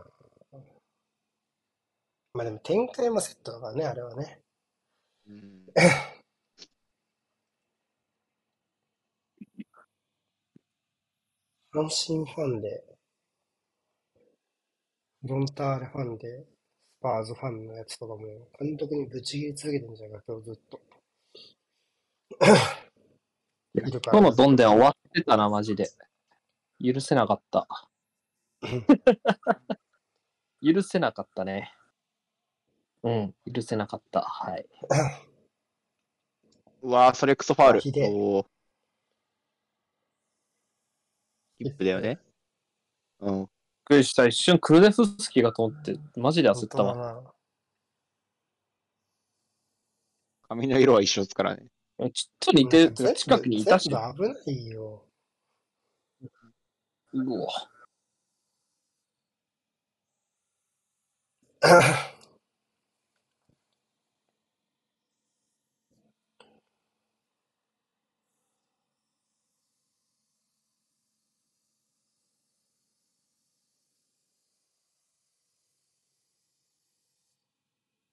[2.34, 4.40] まあでも展開もセットだからね、あれはね。
[5.28, 5.66] うん
[11.74, 12.82] 阪神ファンで、
[15.20, 16.46] フロンターレファンで、
[16.98, 18.22] スパーズファンのやつとかも、
[18.58, 20.80] 監督にぶち切り続けてんじゃないか、今日ずっと。
[23.74, 25.90] いるから今日のドンデは終わってたな、マジで。
[26.82, 27.68] 許せなかった。
[30.64, 31.74] 許せなかったね。
[33.02, 34.22] うん、許せなかった。
[34.22, 34.66] はい。
[36.80, 37.80] うわー、それクソファール。
[38.10, 38.46] おー
[41.58, 42.18] キップだよね。
[43.20, 43.36] うん。
[43.40, 43.46] びっ
[43.84, 44.26] くりした。
[44.26, 46.94] 一瞬クルデフスキーがと思って、マジで焦ったわ。
[46.94, 47.34] わ。
[50.48, 51.66] 髪の色は一緒ですからね。
[51.98, 53.88] ちょっと似てる全部近くにいたし。
[53.90, 55.04] 全部危ないよ。
[57.12, 57.48] うわ。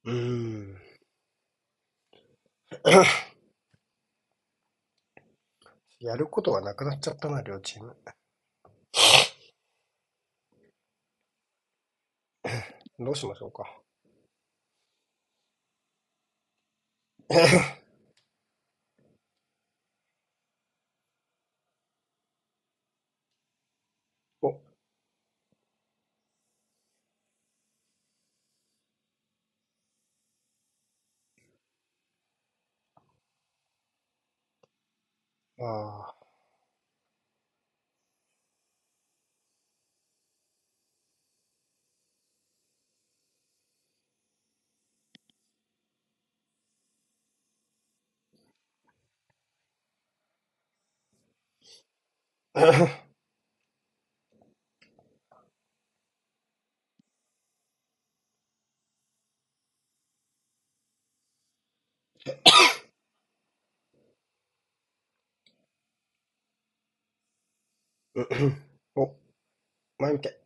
[0.05, 0.75] うーん。
[5.99, 7.95] やることがなくなっちゃったな、両チーム。
[12.99, 13.65] どうしましょうか。
[24.41, 24.55] お。
[35.65, 36.15] あ
[52.55, 53.05] あ。
[68.95, 69.13] お、
[69.97, 70.39] 前見て。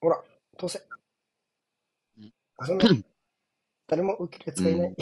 [0.00, 0.22] ほら、
[0.56, 0.80] 通せ
[2.16, 2.32] うん。
[2.68, 3.08] 遊んで。
[3.88, 4.96] 誰も受けるやつがいない。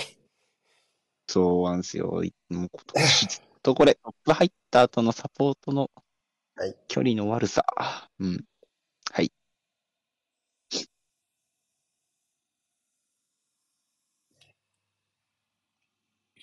[1.29, 2.25] そうなんですよ。
[2.25, 5.91] いもう今年ずっとこれ、トップ入った後のサポートの
[6.55, 7.67] はい距離の悪さ。
[8.19, 8.45] うん。
[9.13, 9.31] はい。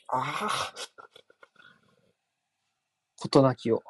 [0.07, 0.73] ああ、
[3.17, 3.81] 事なきを。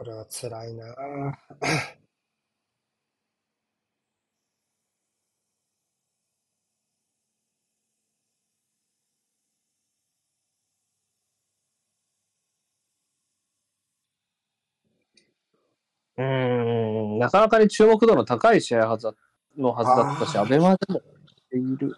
[0.00, 0.86] これは辛いな。
[16.16, 19.14] うーん、なかなかに注目度の高い試合はずだ
[19.58, 21.04] のはずだったし、アベマでもし
[21.50, 21.94] ている。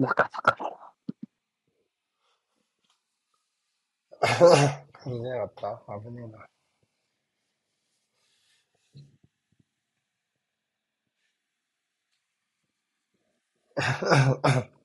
[0.00, 0.92] なかなか。
[5.06, 5.52] 見なかっ
[5.86, 6.00] た？
[6.00, 6.51] 危ねえな。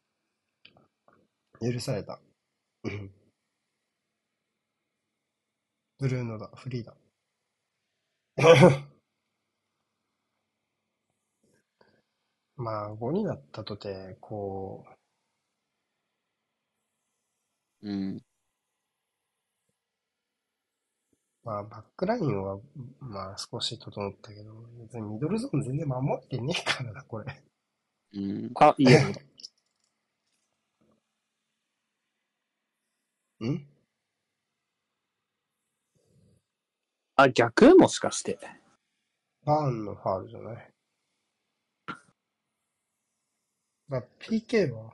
[1.61, 2.19] 許された。
[2.85, 3.11] うん
[5.99, 6.95] ブルーノだ、フリーだ。
[12.57, 14.85] まあ、5になったとて、こ
[17.81, 18.21] う、うん。
[21.43, 22.59] まあ、バックラインは、
[22.99, 27.25] まあ、少し整ったけど、別にミドルゾーン全然守ってねえからな、これ。
[28.13, 28.51] うん。
[28.55, 28.99] あ、いいよ。
[33.41, 33.67] ん
[37.15, 37.75] あ、逆？
[37.77, 38.39] もしかして。
[39.45, 40.73] バーンのファールじゃない？
[43.87, 44.93] まあ、PK は？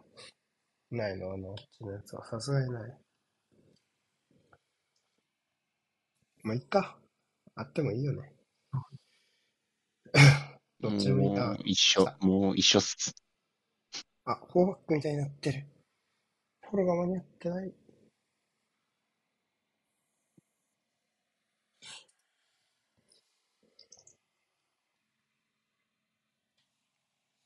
[0.92, 2.26] ないのあの、あっちのやつは。
[2.26, 2.98] さすがにない。
[6.44, 6.98] まあ、いっか。
[7.56, 8.34] あってもいいよね。
[10.84, 11.60] どっちでもいいもなう。
[11.64, 13.16] 一緒、もう一緒っす。
[14.26, 15.66] あ、フォーバックみたいになってる。
[16.70, 17.74] フォローが間に合ってない。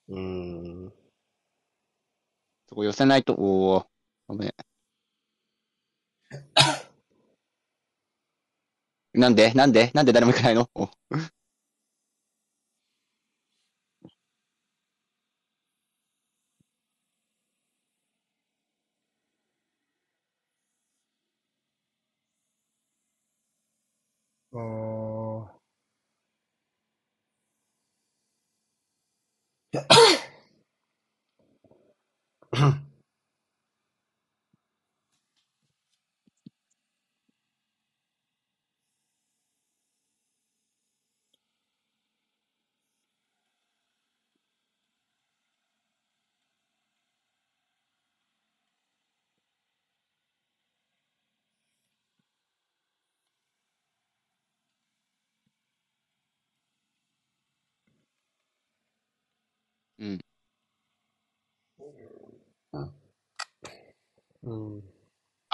[0.09, 0.19] うー
[0.87, 0.93] ん。
[2.69, 3.85] そこ寄せないと、おお、
[4.27, 4.53] ごめん。
[9.13, 9.51] なんで？
[9.53, 9.91] なんで？
[9.93, 10.69] なんで誰も行かないの？
[24.57, 25.53] あ
[32.51, 32.81] あ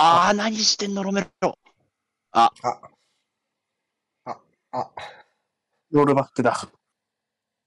[0.06, 1.58] あー、何してんの、ロメロ。
[2.34, 2.52] あ、
[4.26, 4.38] あ、
[4.74, 4.92] あ、
[5.92, 6.70] ロールバックだ。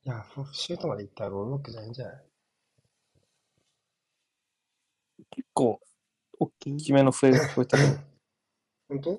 [0.04, 2.24] いや、フシュートまで行ったらロールバックじゃないんじゃない？
[5.30, 5.80] 結構、
[6.38, 7.78] 大きめの笛が聞こえた。
[8.90, 9.18] 本当？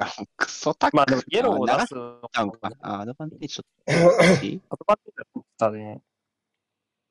[0.00, 0.96] あ、クソタック。
[0.96, 1.94] まあでも、イエローを出す。
[2.32, 2.72] あんか。
[2.80, 3.84] あ、アドバンテージちょっ
[4.40, 4.60] といい。
[4.68, 6.02] アドバンテージだったね。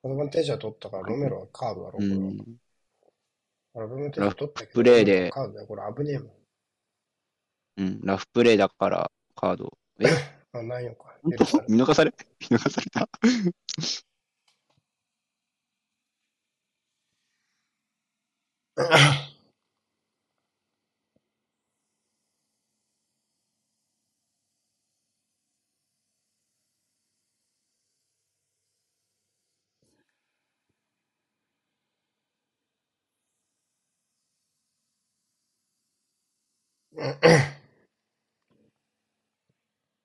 [0.04, 2.32] アドバンテージは取ったから、ロメロはカードだろ、これは。
[3.74, 3.82] うん。
[3.84, 6.30] アドバンテージは取ったけど、プレーでカードだよ、これ危ねえもん。
[7.78, 8.00] うん。
[8.02, 9.78] ラフプレイだから、カード。
[10.00, 10.04] え？
[10.52, 11.16] あ、ないのか。
[11.22, 12.12] 見逃され？
[12.50, 13.08] 見逃された？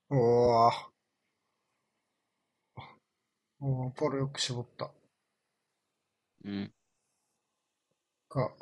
[0.09, 0.95] おー。
[3.59, 4.89] おー、ポロよく絞った。
[6.45, 6.71] うん。
[8.29, 8.53] か、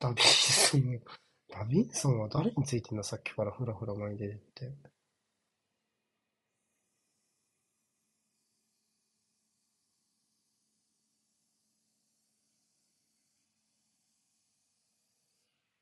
[0.00, 1.00] ダビンソン。
[1.50, 4.72] ダビンソンは誰についてんだ、さっきからフラフラ前に出てって。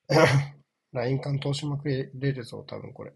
[0.95, 3.13] ライン間通しまくれるぞ、多分これ。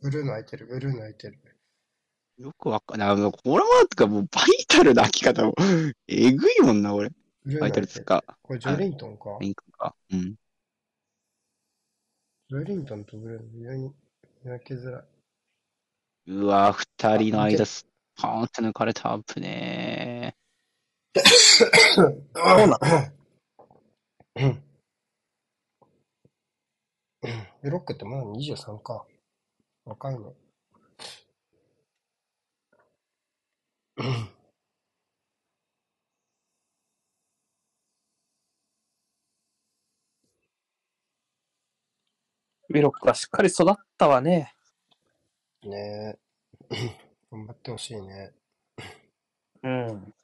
[0.00, 1.38] ブルーの空いてる、ブルーの空いてる。
[2.38, 3.08] よくわかんない。
[3.10, 5.54] あの、これは、とかもう、バイタルな開き方も、
[6.08, 7.10] えぐいもんな、俺。
[7.60, 7.80] バイタ。
[7.80, 9.94] ルつか、これジョリントンかリンクか。
[10.10, 10.34] うん。
[12.48, 13.94] ジョリントンとブルーの非常に
[14.42, 15.04] 見分けづらい。
[16.26, 17.86] うわ、二人の間す、
[18.16, 20.15] パーンって抜かれたアップね。
[27.62, 29.06] ブロックってまだ23か。
[29.84, 30.34] 若いの。
[42.68, 44.52] ウィロックはしっかり育ったわね。
[45.62, 46.18] ね
[46.70, 46.76] え。
[47.30, 48.32] 頑張ってほしいね。
[49.62, 50.14] うん。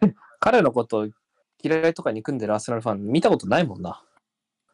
[0.40, 1.08] 彼のこと
[1.62, 4.02] 嫌いとか憎んでるアーセナルファン見たことないもんな。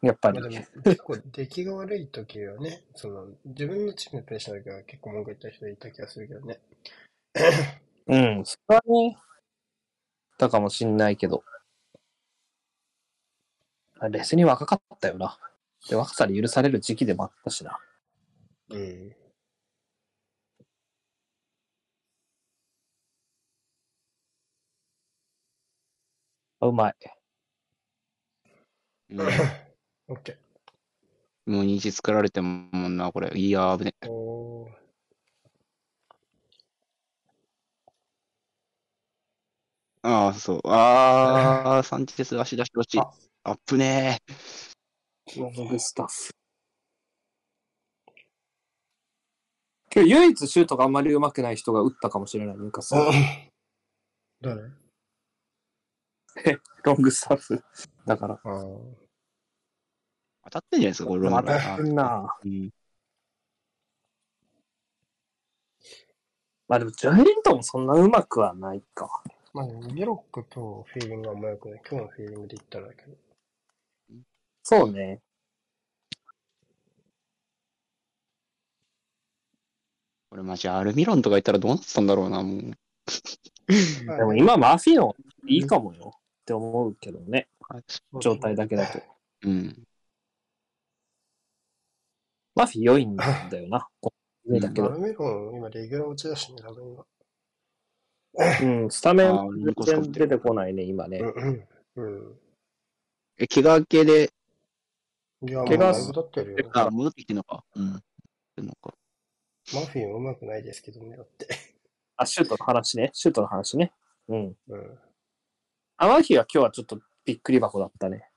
[0.02, 0.40] やっぱり。
[0.84, 6.60] 結構出来が悪い時はね、その、自分のチームでプレイした時は結構文句言った人いた気がするけどね。
[8.08, 9.16] うん、それはね、
[10.38, 11.44] だかもしんないけど。
[14.00, 15.38] あレスに若かったよな。
[15.88, 17.78] で、若さで許される時期でもあったしな。
[18.70, 19.16] うん。
[26.62, 26.94] あうまい。
[29.10, 29.20] うん。
[29.20, 30.38] オッケ
[31.44, 33.36] もう虹作られてももんな、これ。
[33.36, 33.94] いやー、危ね。
[34.00, 34.08] ー。
[34.08, 34.72] おー。
[40.02, 40.60] ああ、そう。
[40.68, 42.96] ああ、サンチェス足出し落ち。
[43.00, 43.10] あ
[43.42, 44.20] アップね
[45.36, 46.30] ロングスタッフ。
[49.92, 53.00] 今日唯一シュートがあんまり上手くない人が打ったかもしれない、ニューカッスル
[54.40, 54.81] 誰？
[56.84, 57.62] ロングスタッフ。
[58.06, 58.40] だから。
[58.44, 61.28] 当たってんじゃないですか、これ。
[61.28, 62.38] 当たってんな。
[62.44, 62.70] うん。
[66.68, 69.22] まあでも、ジョエリントンもそんな上手くはないか。
[69.52, 71.82] まあ、ビロックとフィーリングがあんま良くない。
[71.88, 73.16] 今日のフィーリングで言ったらだけど。
[74.62, 75.20] そうね。
[80.30, 82.60] これ俺マジアルミロンとかいたらどうなってたんだろうな、もう。
[83.68, 85.14] でも今、マフィオン
[85.46, 87.49] いいかもよって思うけどね、
[88.20, 89.01] 状態だけだと。
[89.43, 89.86] うん。
[92.55, 93.88] マフィ良いんだよな。
[94.45, 94.90] 上だけど。
[94.90, 97.07] ン、今レギュラー落ちだしね、多分今。
[98.62, 101.18] うん、スタメン全然出てこないね、今ね。
[101.18, 102.38] うんうん。
[103.38, 104.32] え、怪我明けで、
[105.43, 105.49] うん。
[105.49, 106.70] いや、もう怪我だいぶ経ってるよ。
[106.72, 107.64] あ、戻ってきてんのか。
[107.76, 107.90] うん。
[108.57, 108.95] なんか
[109.74, 111.47] マフィンうまくないですけどね、だって。
[112.16, 113.11] あ、シュートの話ね。
[113.12, 113.93] シュートの話ね。
[114.28, 114.57] うん。
[114.68, 114.99] うん。
[115.97, 118.28] あマフィは今日はちょっとびっくり箱だったね。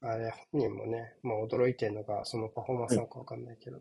[0.00, 3.78] あれ、本人もね、まあ驚いてるのが、そのパフォーマンスなのかわかんないけど。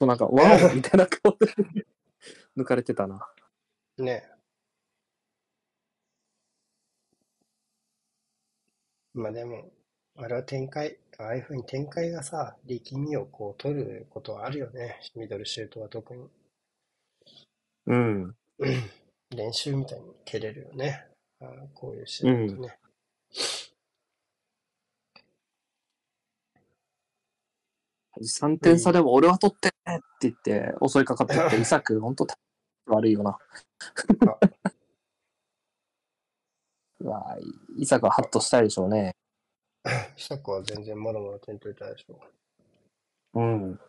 [0.00, 1.46] そうなんか、ワオみたいな顔で
[2.56, 3.28] 抜かれてたな。
[3.98, 4.24] ね。
[9.12, 9.70] まあでも、
[10.16, 15.00] あれは展開、ああいうふうに展開がさ、力みをこう取ることはあるよね。
[15.14, 16.28] ミドルシュートは特に。
[17.86, 18.34] うん。
[19.30, 21.06] 練習みたいに蹴れるよね。
[21.40, 22.78] あーこういう試合だとね。
[28.20, 32.26] 3点差でも俺は取ってねって言って襲いかかってって、イサク、本当
[32.86, 33.38] 悪いよな。
[37.00, 37.36] うわ
[37.76, 39.14] イサクはハッとしたいでしょうね。
[40.16, 42.20] 久子は全然まだまだ点取りたいでしょ。
[43.34, 43.80] うん。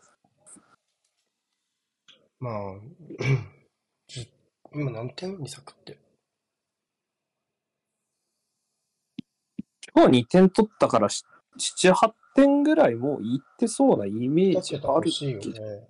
[2.40, 2.80] まあ、
[4.08, 4.32] じ
[4.72, 5.98] 今何点？2作って。
[9.96, 11.24] 今日2点取ったからし
[11.58, 15.62] 7、8点ぐらいもういってそうなイメージあるけど。
[15.62, 15.88] ね。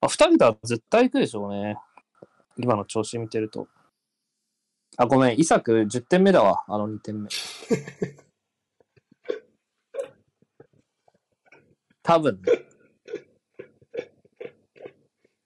[0.00, 1.76] あ、2人だ絶対行くでしょうね。
[2.56, 3.68] 今の調子見てると。
[4.96, 7.28] あ、ごめん、イサク10点目だわ、あの2点目。
[12.02, 12.68] 多分ね。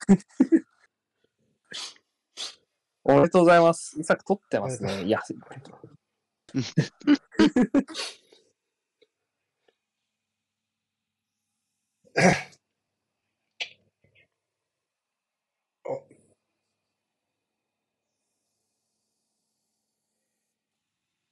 [3.05, 3.99] おめでとうございます。
[4.01, 5.05] イサク取ってますね。
[5.05, 5.21] いや、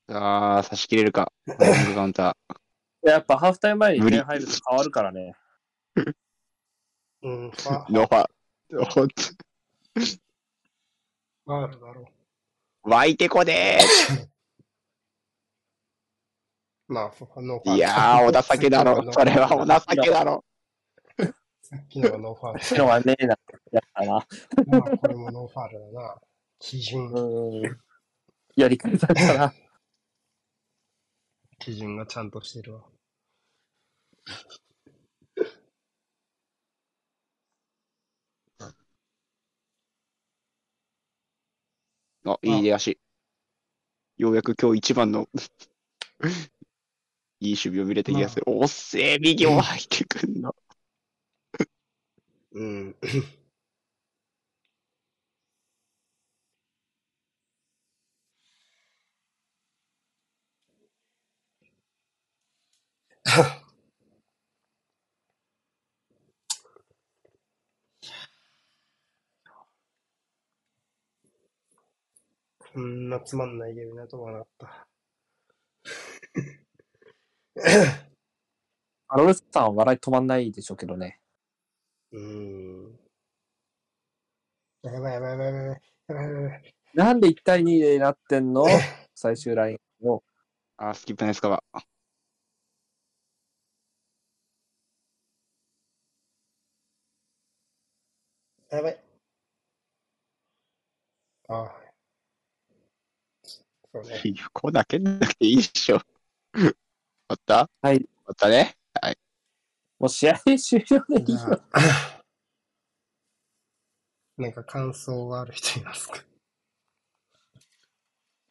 [0.09, 1.33] あー、差し切れるか。
[1.95, 2.37] カウンタ
[3.03, 5.35] やっぱハーフタイム前に無理点入ると変わるからね。
[7.23, 7.43] うん。
[7.45, 8.40] ノーファー。
[8.73, 9.23] ほんと
[11.45, 12.09] ファールだろ
[12.83, 13.81] 湧いてこね
[16.89, 16.93] う。
[16.93, 17.73] まあ、ファノーファーー。
[17.73, 17.77] ル。
[17.77, 19.13] いやー、お情けだろ。
[19.13, 20.45] それはお情けだろ。
[21.63, 22.61] さっきのがノーファール。
[22.65, 23.39] 昨日はねえな、
[23.71, 24.13] やったな。
[24.67, 26.21] まあ、これもノーファールだな。
[26.59, 27.79] 基準、うん。
[28.57, 29.55] やり返されたな。
[31.59, 32.85] 基準がちゃんとしてるわ。
[42.25, 42.99] あ、いい出足。
[44.19, 45.29] ようやく今日一番の
[47.41, 48.43] いい守備を見れた気がする。
[48.47, 50.55] おっせえ、右を入ってくんの。
[52.53, 52.97] うん。
[72.73, 74.87] こんなつまんないゲームになると思わなかった。
[79.09, 81.21] アロレスさんは笑い止まんないでしょうけどね。
[82.13, 82.21] うー
[82.89, 82.99] ん。
[84.83, 86.75] やばいやばいやばいやばいやばいやばい。
[86.95, 88.65] なんで1対2でなってんの？
[89.15, 90.23] 最終ラインを。
[90.77, 91.81] あ、スキップナイスカバー。
[98.71, 99.01] やばい。
[101.49, 101.80] ああ。
[103.93, 104.23] そうね。
[104.53, 106.01] こだけなくていいっしょ。
[106.55, 106.65] 終
[107.29, 107.71] わった？
[107.83, 107.99] はい。
[107.99, 108.77] 終わったね？
[109.99, 111.63] もう試合終了でいいじゃよ。
[111.73, 112.25] あ、
[114.39, 116.25] なんか感想がある人いますか？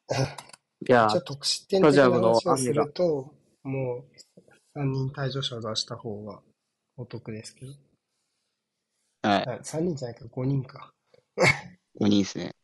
[0.88, 3.34] いやじゃあ、得失点的な話をすると、
[3.64, 4.06] も
[4.76, 6.42] う3人退場者を出した方が
[6.98, 7.72] お得ですけど。
[9.24, 9.48] はい。
[9.48, 10.94] あ3人じゃないか、5人か。
[12.00, 12.56] 5人ですね。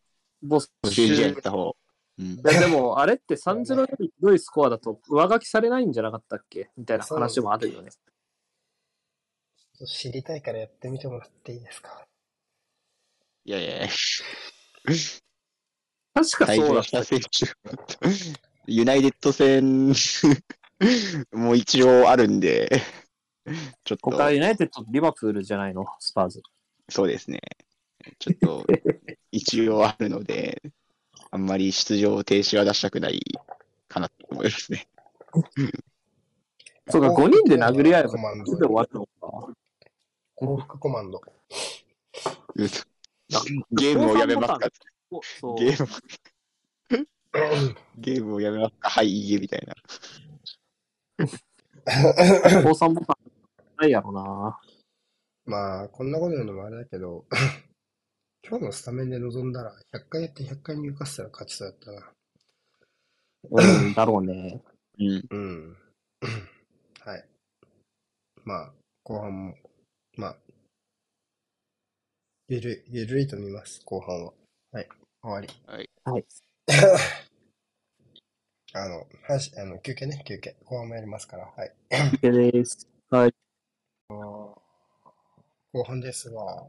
[0.44, 1.76] ボス途中試合やった方。
[2.18, 2.26] うん。
[2.26, 6.70] いやでも、あれって 3-0よりひどいスコアだと上書きされないんじゃなかったっけ？
[6.78, 7.92] みたいな話もあるよね。
[9.86, 12.06] 知りたいからやってみてもらっていいですか？
[13.44, 13.88] いやいやいや。
[16.14, 18.10] 確かにそうだった。
[18.68, 19.94] ユナイテッド戦
[21.34, 22.70] もう一応あるんで、
[23.84, 25.86] ちょっと、他ユナイテッドとリバプールじゃないの？
[26.00, 26.42] スパーズ。
[26.90, 27.42] そうですね。
[28.18, 28.66] ちょっと、
[29.32, 30.62] 一応あるので、
[31.36, 33.22] あんまり出場停止は出したくない
[33.90, 34.88] かなと思いますね。
[36.88, 39.54] そうか、5人で殴り合えば、コマンドそれで終わるのか。
[40.36, 41.22] 幸福コマンド。
[42.56, 44.60] ゲームをやめますか
[45.12, 45.90] おそうゲーム、
[47.98, 49.76] ゲームをやめますかはい、いいえ、みたいな。
[52.64, 53.18] 高3ボタン
[53.76, 54.58] ないやろな。
[55.46, 57.26] まあ、こんなこと言うのもあれだけど、
[58.48, 62.12] 今日のスタメンで臨んだら、100回やって100回入荷したら勝ちそうやったな。
[63.50, 64.62] うん、だろうね。
[65.00, 65.26] うん。
[65.32, 65.78] うん。
[67.04, 67.26] はい。
[68.44, 68.72] まあ、
[69.04, 69.56] 後半も、
[70.16, 70.38] まあ、
[72.48, 74.34] ゆるい、ゆるいと見ます、後半は。
[74.74, 74.88] はい、
[75.24, 75.48] 終わり。
[75.66, 75.90] はい。
[76.04, 76.26] はい。
[78.74, 80.56] あの、はし、あの、休憩ね、休憩。
[80.66, 81.74] 後半もやりますから、はい。
[81.90, 82.88] OK です。
[83.10, 83.34] はい。
[84.08, 86.68] 後半ですが、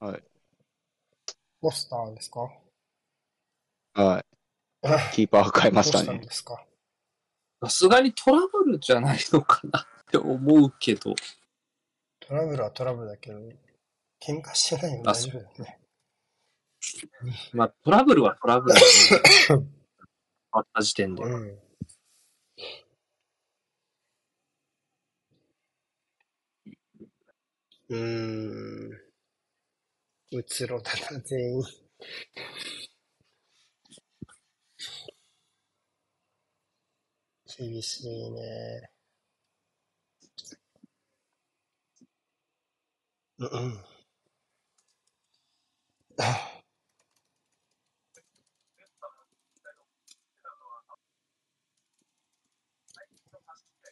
[0.00, 0.33] はい。
[1.64, 2.50] ポスターですか？
[3.94, 4.24] はい。
[5.14, 11.14] キーパー変えましたねさすがにトラブルじゃないのかなって思うけど。
[12.20, 13.38] トラブルはトラブルだけど、
[14.20, 15.80] 喧嘩してないよあ大丈夫だよね。
[17.54, 18.86] まあ、トラブルはトラブルだね。
[19.46, 19.56] 終
[20.52, 21.22] わった時点で。
[21.22, 21.58] うん。
[27.88, 29.03] うーん。
[30.34, 31.64] うつろだな、全員。
[37.58, 38.90] 厳しいね。
[43.38, 43.84] うんうん。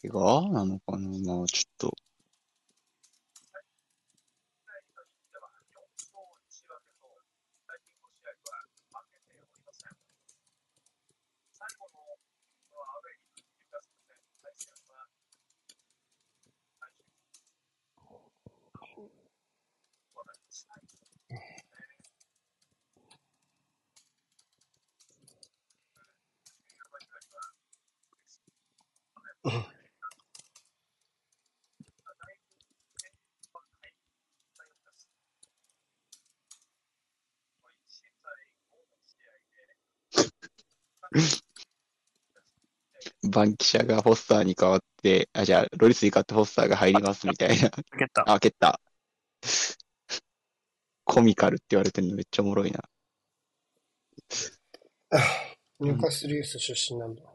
[0.03, 1.95] 怪我なのかなまあ、ちょっと。
[43.25, 47.71] バンキシャがフォスターに変わって、あ、じゃあ、ロリスに変わってフォスターが入りますみたいな。
[47.71, 48.33] 開けた。
[48.33, 48.81] あ、蹴った。
[51.05, 52.81] コミカルって言われてるのめっちゃおもろいな。
[55.81, 57.32] ニューカッスルユース出身なんだ。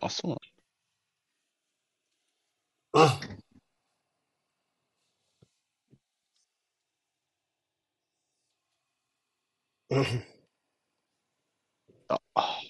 [0.00, 0.36] あ、そうな
[2.94, 3.10] の？
[9.90, 10.24] うん。
[12.08, 12.60] あ、あ。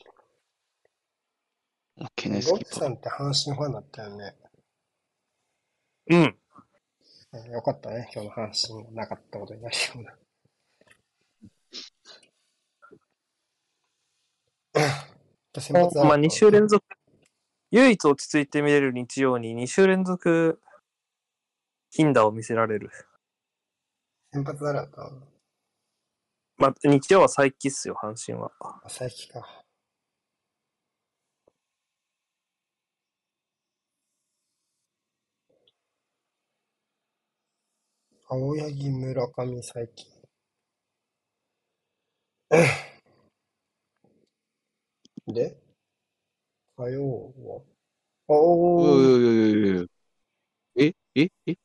[2.17, 2.73] ケネスロキパー。
[2.77, 4.35] ッさんって阪神ファンだったよね。
[6.11, 6.19] うん。
[6.23, 8.11] うんよかったね。
[8.15, 10.15] 今日の阪神がなかったことになるような。
[15.61, 16.85] 先発だまあ、2週連続、
[17.75, 20.61] 唯一落ち着いて見れる日曜に2週連続、
[21.89, 22.91] 頻打を見せられる。
[24.31, 25.23] 先発誰だったの
[26.59, 28.53] まあ、日曜は再起っすよ、阪神は。
[28.61, 29.65] あ、佐伯か。
[38.29, 39.91] 青柳、村上、佐伯。
[45.33, 45.72] で？
[46.77, 47.63] 火曜は？
[48.29, 49.35] あおー、おいおいおい
[49.75, 49.89] おいおい
[50.77, 50.95] え？
[51.15, 51.31] え？
[51.47, 51.57] え？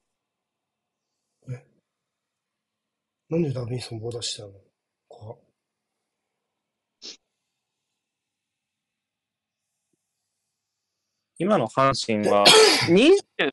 [3.30, 4.52] なんでダビンソン棒出したの？
[5.08, 5.38] 怖っ。
[11.40, 12.46] 今の阪神は、
[12.90, 13.52] 20、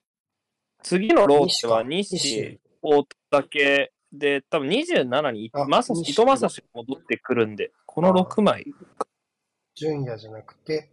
[0.83, 8.65] 次のローテは西西、大竹で、多分27にあまさし、西伊藤正史が戻ってくるんで、この6枚、
[9.75, 10.91] 純也じゃなくて、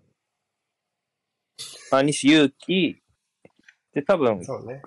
[1.92, 3.02] あ西勇輝、
[3.94, 4.82] で、多分、そうね。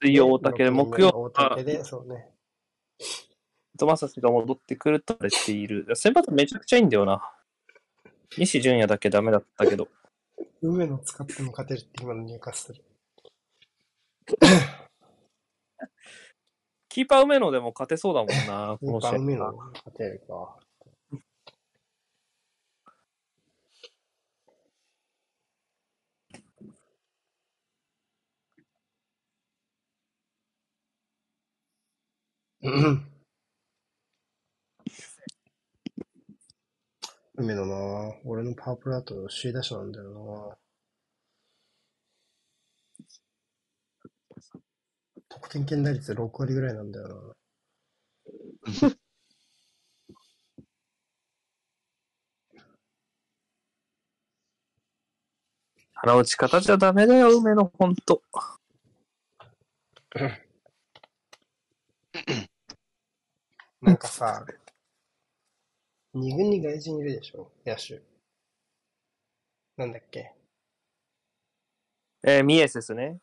[0.00, 2.28] 水曜大竹で、木曜大は竹で、そうね。
[3.00, 3.04] 伊
[3.78, 5.86] 藤正史が戻ってくると言われている。
[5.96, 7.28] 先発めちゃくちゃいいんだよな。
[8.38, 9.88] 西純也だけダメだったけど。
[10.62, 12.84] 上野使っても勝てるって今の入荷する。
[16.88, 19.18] キーパー梅野でも勝てそうだもんな、この試合。
[19.18, 20.56] 上野勝てるか。
[37.36, 38.14] 梅野な。
[38.24, 40.56] 俺のパワープロだと首位打者なんだよな。
[45.28, 47.34] 得点圏打率6割ぐらいなんだよな。
[55.92, 58.22] 鼻打ち方じゃダメだよ、梅のほんと。
[63.84, 64.46] なんかさ、
[66.14, 67.52] 二軍に外人いるでしょ？
[67.66, 68.00] 野手。
[69.76, 70.32] なんだっけ？
[72.26, 73.20] えー、ミエセスね。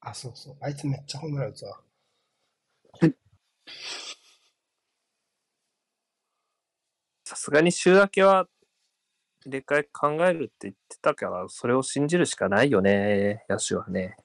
[0.00, 0.56] あ、そうそう。
[0.60, 1.80] あいつめっちゃホームラン打つわ。
[7.24, 8.48] さすがに週明けは
[9.44, 14.16] 入れ替え考えるって言ってたから、それを信じるしかないよね、野手はね。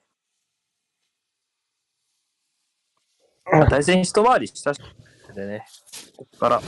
[3.44, 4.80] まあ、大戦一回りしたし
[5.36, 5.66] でね、
[6.16, 6.60] ここから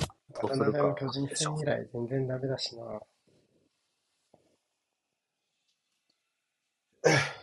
[0.42, 3.00] どうするか渡辺も巨人戦以来全然ダメだしな。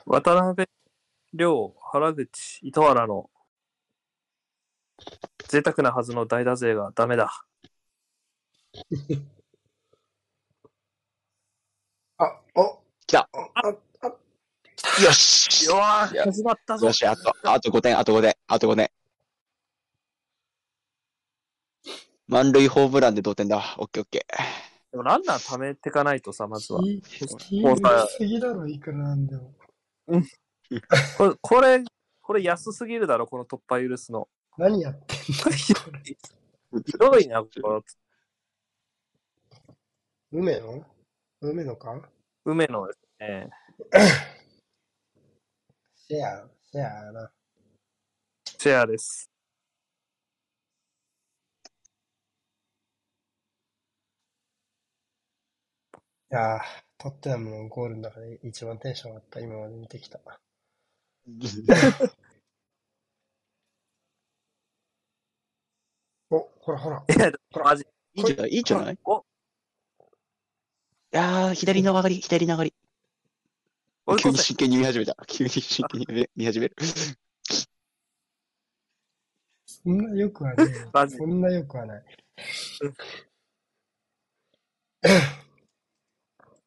[0.06, 0.70] 渡辺、
[1.34, 3.32] 亮、原口、糸原の
[5.48, 7.32] 贅沢なはずの代打勢がダメだ。
[12.18, 13.68] あ、お来たあ、あ、
[15.04, 16.94] よしよわー始まったぞよ。
[16.94, 18.95] し、あと、あと5点、あと5点、あと5点。
[22.28, 23.76] 満塁ホームランで同点だ。
[23.78, 24.92] オッケーオッケー。
[24.92, 26.82] でもランナー貯めてかないとさ、まずは。
[26.84, 27.04] いい、
[27.52, 29.54] いいもうさすぎだろ、いくらなんでも。
[31.18, 31.84] これ、これ、
[32.22, 34.28] これ安すぎるだろ、この突破許すの。
[34.58, 35.52] 何やってんの？
[36.82, 37.84] ひどいな、この
[40.32, 40.86] 梅野？
[41.42, 42.02] 梅野か？
[42.46, 43.50] 梅野ですね。
[46.08, 47.32] シェア、シェアやな。
[48.58, 49.30] シェアです。
[56.32, 56.60] いやー、
[57.00, 60.20] トッテナムのゴールの中で一番テンション上がった、今まで見てきた。
[66.30, 67.04] お、ほらほら。
[67.10, 67.32] いや、
[67.64, 67.86] マジ。
[68.16, 68.50] いいんじゃない？
[68.52, 68.94] いいんじゃない？
[68.94, 69.26] いお、
[71.12, 72.74] やー、左の曲がり、左の曲がり。
[74.20, 74.38] 急に。
[74.38, 75.16] 真剣に見始めた。
[75.28, 76.76] 急に真剣に見見始める。
[79.68, 82.04] そんなよくはねマジそんなよくはない。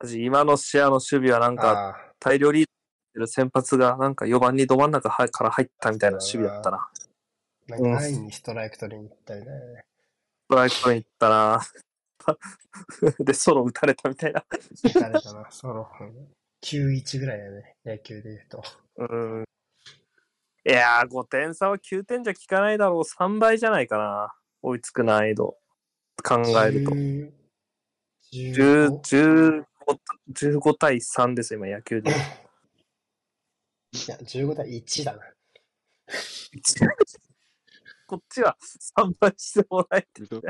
[0.07, 6.89] 今のシェアの守備はなんか大量リードしてる先発がなんか4番にど真ん中はから入ったみたいな守備だったな。
[7.69, 9.85] ー、なんか安易にストライク取りに行ったみたいなね。
[10.45, 11.61] ストライク取りに行ったな。
[13.25, 14.45] で、ソロ打たれたみたいな。
[14.85, 15.89] 打たれたな、ソロ。
[16.63, 18.63] 9-1ぐらいだね、野球で言うと。
[18.97, 19.05] う
[19.41, 19.45] ん。
[20.67, 23.01] いやー、5点差は9点じゃ効かないだろう。
[23.01, 24.35] 3倍じゃないかな。
[24.63, 25.57] 追いつく難易度。
[26.23, 26.91] 考えると。
[28.33, 29.99] 10 10 15
[30.33, 32.11] 15, 15対3です、今、野球で。
[32.11, 32.15] い
[34.07, 35.23] や、15対1だな。
[38.07, 38.57] こっちは
[38.97, 40.41] 3倍してもらえてる。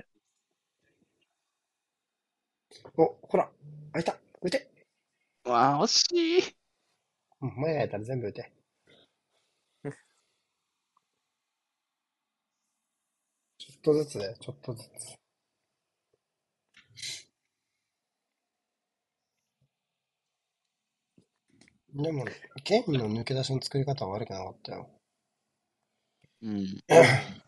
[2.96, 3.50] お、ほら、
[3.92, 4.70] 開いた、打て。
[5.44, 6.02] わー、惜し
[6.48, 6.56] い。
[7.40, 8.52] うん前が開いたら全部打て。
[13.58, 15.18] ちょっとずつだよ、ちょっとずつ。
[21.98, 22.24] でも、
[22.64, 24.88] ゲームの抜け出しの作り方は悪くなかったよ。
[26.42, 26.82] うん。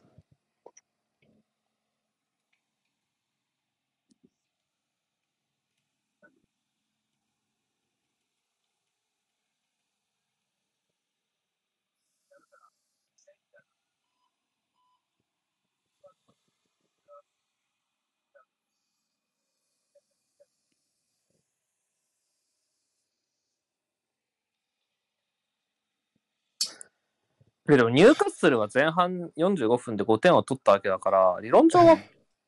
[27.76, 31.98] でも、ニューカッスルは前半45分で5点を取ったわけだから、理論上は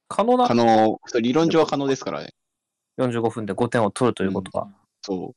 [0.09, 2.35] 可能な可能、理論上は可能ですからね。
[2.99, 4.68] 45分で5点を取るということは。
[5.01, 5.35] そ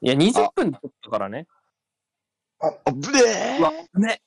[0.00, 1.46] いや、20分で取ったからね。
[2.60, 2.66] う。
[2.66, 3.20] あぶね
[3.60, 4.20] うわー、ね。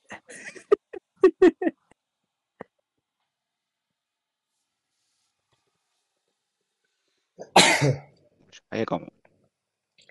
[8.70, 9.12] 早いかも。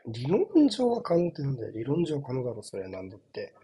[0.08, 1.72] 理論上は可能ってなんだよ。
[1.72, 3.56] 理論上可能だろ、それなんだって。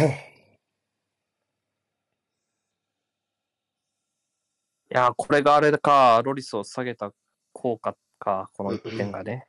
[4.90, 7.14] いやー、これがあれか、ロリスを下げた
[7.54, 9.48] 効果か、この一点がね。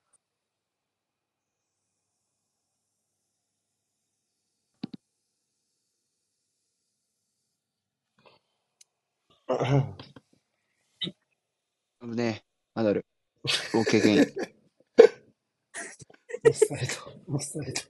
[12.01, 13.05] 危ねえ、ナダル。
[16.45, 17.83] オフサイド、オフサイド。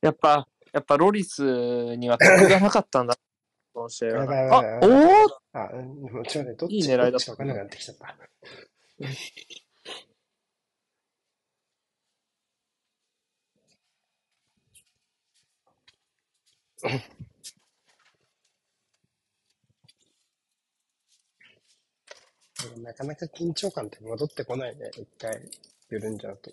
[0.00, 1.42] やっぱ、やっぱロリス
[1.96, 3.16] には得がなかったんだ。
[3.72, 4.58] この試合やは。
[4.58, 4.90] あ、おお
[5.52, 8.16] あ、うんもうちょっとね、どっちいい狙いだった分かんなくなってきちゃった。
[22.82, 25.40] なかなか緊張感って戻ってこないね、一回
[25.88, 26.50] 緩んじゃうと。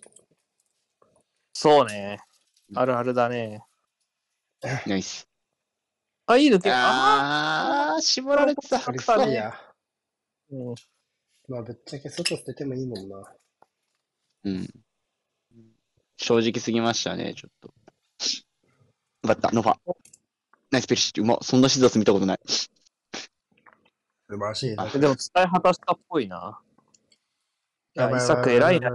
[1.53, 2.19] そうね。
[2.75, 3.63] あるあるだね。
[4.87, 5.27] ナイス。
[6.25, 6.71] あ、いい抜け。
[6.71, 8.79] ああー、絞られてた。
[8.79, 9.53] クリスたねリア。
[10.51, 10.75] うん。
[11.47, 13.33] まあ、ぶっちゃけ外捨ててもいいもんな。
[14.43, 14.67] うん。
[16.17, 17.67] 正直すぎましたね、ちょっと。
[17.67, 17.73] よ
[19.27, 19.77] かった、ノファ。
[20.71, 21.37] ナイスペリシッチ、うまっ。
[21.43, 22.39] そんなシザス見たことない。
[22.45, 22.69] 素
[24.27, 24.85] 晴らしいな。
[24.89, 26.59] でも使い果たしたっぽいな。
[27.95, 28.91] いや、イサク偉いな。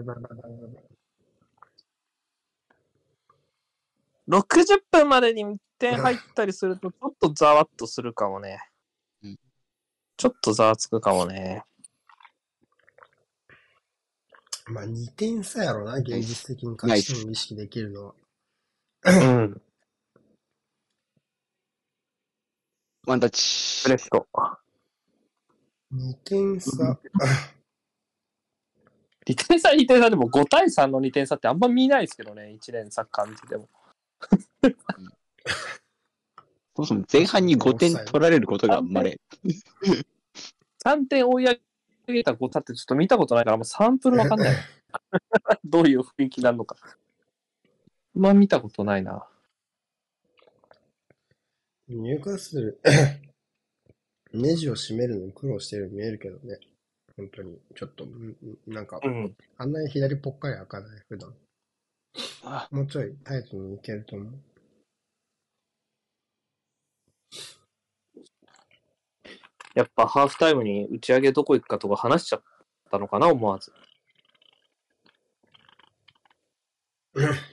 [4.28, 8.60] 60分までに1点入ったりすると、ちょっとざわっとするかもね
[9.22, 9.38] うん。
[10.16, 11.64] ちょっとざわつくかもね。
[14.66, 18.14] まあ、2点差やろな、現実的に勝ち点を意識できるのは。
[19.04, 19.62] うん。
[23.04, 23.90] ワンタッチプ。
[23.90, 24.28] レスト。
[25.92, 26.98] 2点差。
[29.26, 33.68] 2点差、2点差でも5対3の2点差ってあんま見ないですけどね、1年サッカー見てても。
[36.74, 39.20] そもそも前半に5点取られることがまれ。
[40.84, 41.60] 3点追い上
[42.08, 44.56] げた5差ってちょっと見たことないから、もうサンプルわかんない。
[45.64, 46.76] どういう雰囲気なのか。
[48.14, 49.28] まあ見たことないな。
[51.88, 52.80] 入荷する。
[54.32, 56.58] ネジを締めるのに苦労してるように見えるけどね。
[57.16, 57.60] 本当に。
[57.74, 59.36] ちょっと、うんうんなんか、うん。
[59.58, 61.34] あんなに左ぽっかり開かない、普段。
[62.44, 64.32] あもうちょいタイトにいけると思う。
[69.74, 72.42] やっぱハーフタイムに打ち上げどこ行くかとか話しちゃっ
[72.90, 73.72] たのかな、思わず。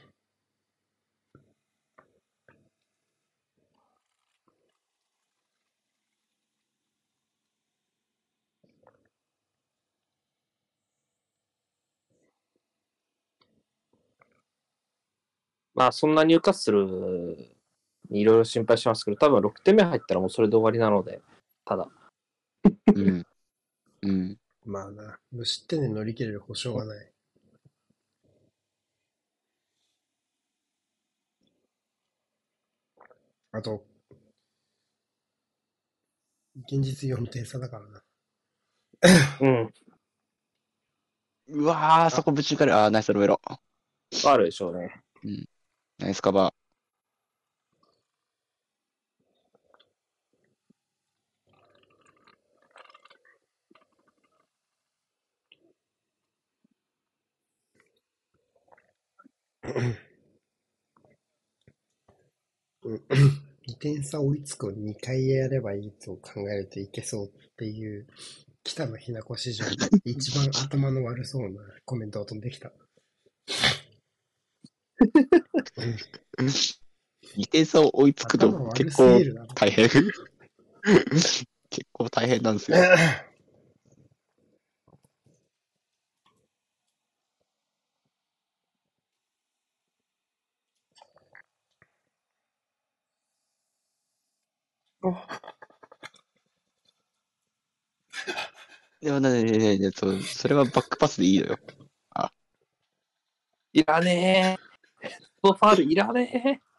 [15.79, 16.85] まあそんなニューカッスル
[18.09, 21.21] にいろいろ心配しますけど、多分6点目入ったらもうそれで終わりなので、
[21.63, 21.87] ただ。
[22.93, 23.25] うん。
[24.01, 24.37] うん。
[24.65, 27.09] まあな、無失点で乗り切れる保証がない。
[33.53, 33.85] あと、
[36.67, 38.03] 現実4点差だからな。
[39.39, 39.73] うん。
[41.47, 42.77] うわー、そこぶち抜かれる。
[42.77, 43.39] あー、ナイスロベロ。
[44.25, 45.01] あるでしょうね。
[45.99, 46.53] ナイスカバ
[62.83, 62.99] うん。
[63.67, 68.05] 2点差追いつくを2回やればいいと考えるといけそうっていう、
[68.63, 69.71] 北野日な子史上で
[70.05, 72.71] 一番頭の悪そうなコメントを飛んできた。
[75.79, 76.79] ー。
[77.35, 79.19] 2点差を追いつくと結構。
[79.55, 79.89] 大変。
[81.69, 82.77] 結構大変なんですよ。
[99.01, 101.59] いや、なになになになにそれはバックパスでいいのよ。
[103.71, 104.68] いらねえ。
[105.43, 106.69] ソファールいらねえ。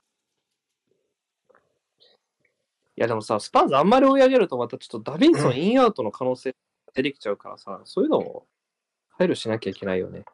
[2.96, 6.54] いやでもさ、スパーズあんまり追い上げるとまたちょっとダビンソンインアウトの可能性
[6.92, 8.46] 出てきちゃうからさ、そういうのも
[9.08, 10.24] 配慮しなきゃいけないよね。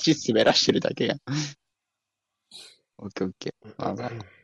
[0.00, 1.18] 足滑らしてるだけやん。
[2.98, 3.74] オッケーオッケー。
[3.78, 4.40] まあまあ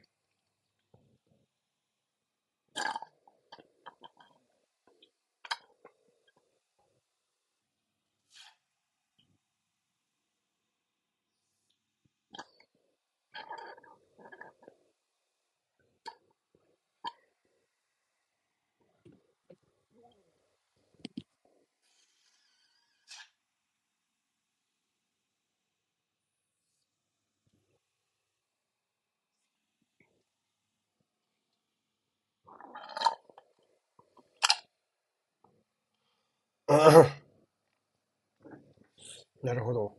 [39.43, 39.93] なるほど。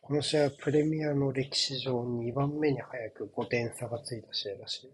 [0.00, 4.92] この試合はプレミアの歴史上2番目に早く5点差がついた試合らしいよ。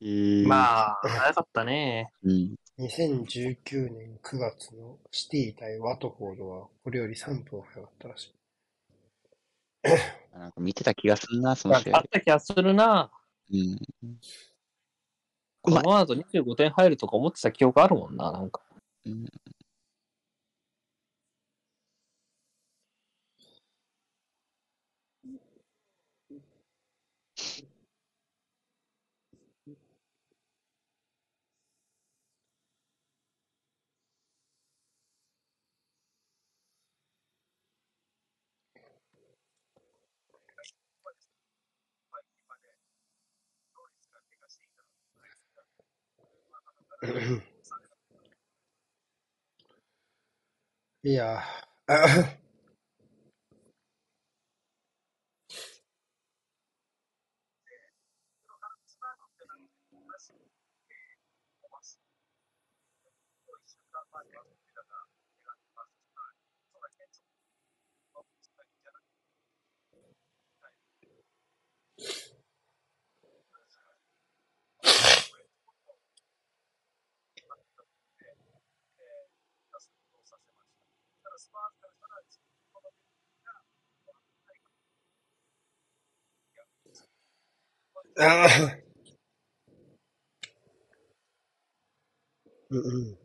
[0.00, 2.12] えー、まあ、早かったね。
[2.22, 2.54] うん。
[2.78, 8.32] 2019年9月のシティ対ワトフォードはこれより3分早かったらしい。
[10.38, 11.98] なんか見てた気がするな、そのあ試合。
[11.98, 13.10] った気がするな。
[13.50, 13.78] うん。
[15.62, 18.62] この後25点入るとか思ってた記憶あるもんな、なんか。
[19.04, 19.26] うん
[51.02, 51.42] いや。
[88.18, 88.82] ー、あー
[92.70, 93.18] うんうん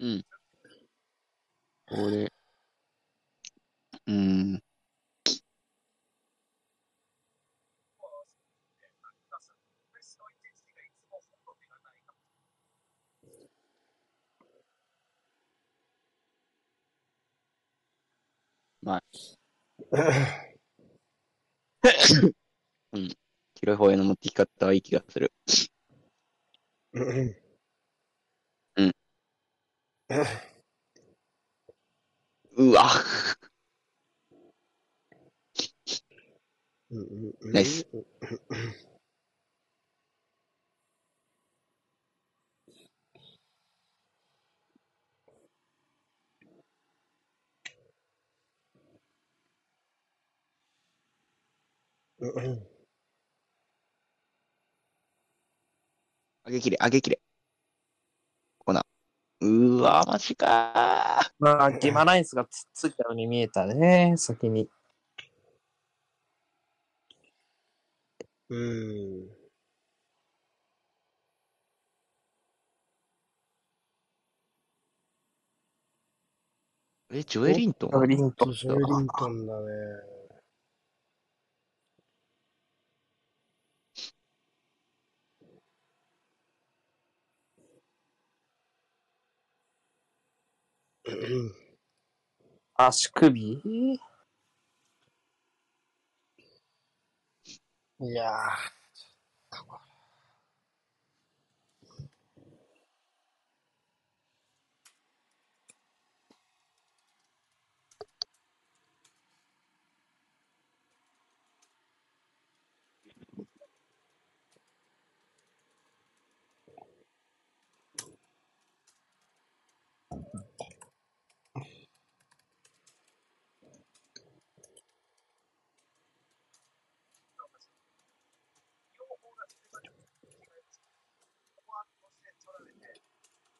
[0.00, 0.24] うん。
[1.88, 2.32] これ、
[4.06, 4.61] うん。
[22.92, 23.08] うん。
[23.54, 25.32] 広い方への持ってき方はいい気がする。
[28.76, 28.92] うん
[32.56, 32.90] うわ。
[36.90, 38.06] うんうんうんナイスうんうん
[56.46, 57.20] 上げきれ、上げきれ。
[58.58, 58.86] こな。
[59.40, 64.68] うわ、マジかまあ、ギマラインスがつっついたように見えたね、先に。
[68.50, 69.42] うんー。
[77.10, 77.90] え、ジョエリントン？
[77.90, 80.11] ブリントンジョエリントンだね。
[92.76, 93.60] 足首？
[98.00, 98.32] いや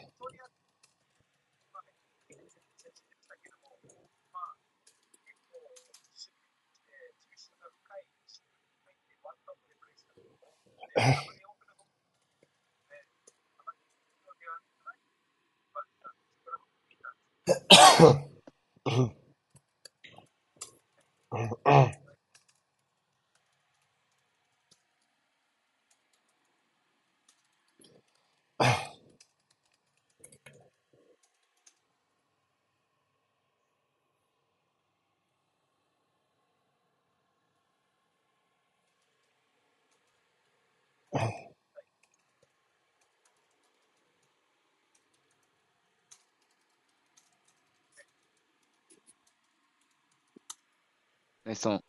[51.51, 51.77] ナイスオン。
[51.78, 51.82] う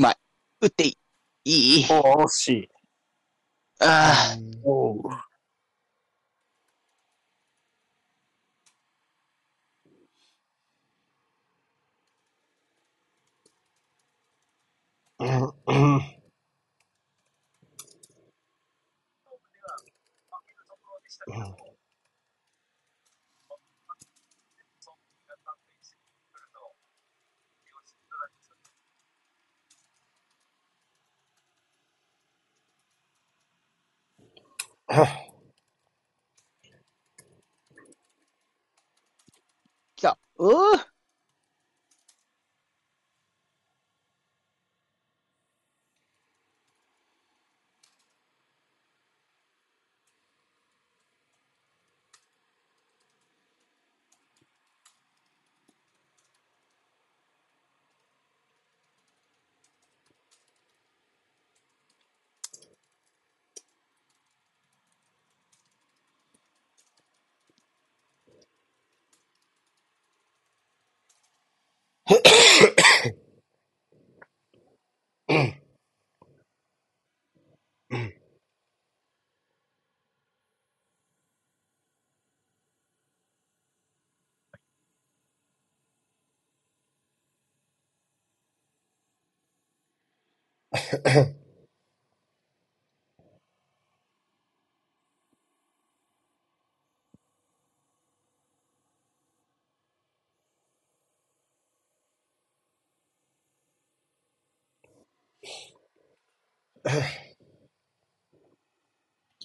[0.00, 0.16] まい。
[0.62, 0.96] 打ってい
[1.44, 1.52] い？
[1.52, 1.86] いい？
[1.90, 2.68] おしい。
[3.80, 5.02] あおう。
[34.90, 35.06] 来
[40.02, 40.18] た。
[40.38, 40.50] うぅ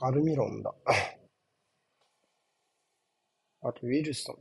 [0.01, 0.73] アルミロンだ。
[3.61, 4.37] あと、ウィルソン。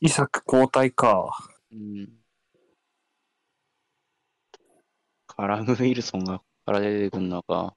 [0.00, 1.36] イサク交代か。
[1.72, 2.23] うん。
[5.36, 7.76] カラム・ウィルソンがここから出てくるのか。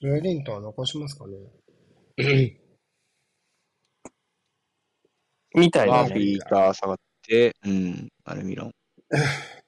[0.00, 1.36] ジョエリントンは残しますかね？
[5.54, 6.08] みたいだね。
[6.08, 8.72] バービーが下がって、うん、アルミロン。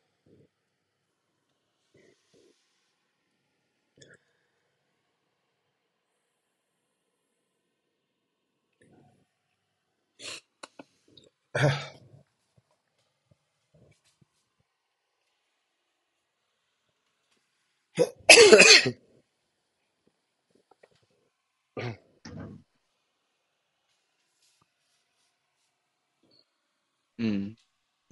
[27.18, 27.56] うん。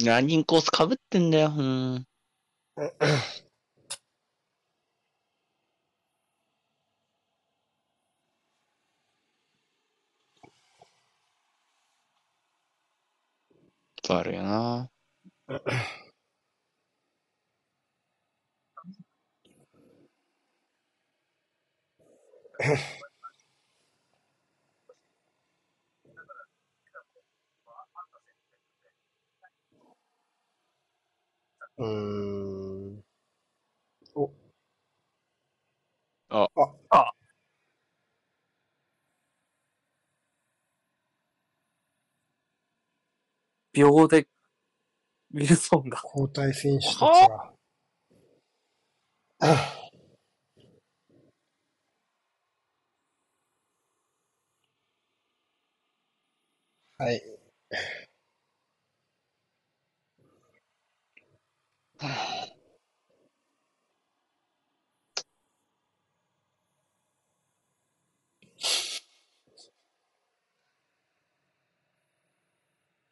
[0.04, 1.52] ランニングコースかぶってんだよ。
[1.56, 2.06] うん。
[14.18, 14.90] あるよな。
[31.78, 31.86] うー
[32.98, 33.04] ん。
[34.14, 34.30] お、
[36.30, 36.48] あ、
[36.90, 37.12] あ
[43.80, 44.28] 秒で、
[45.32, 46.00] ウィルソンが。
[46.04, 47.52] 交代選手たちが。
[56.98, 57.22] はい。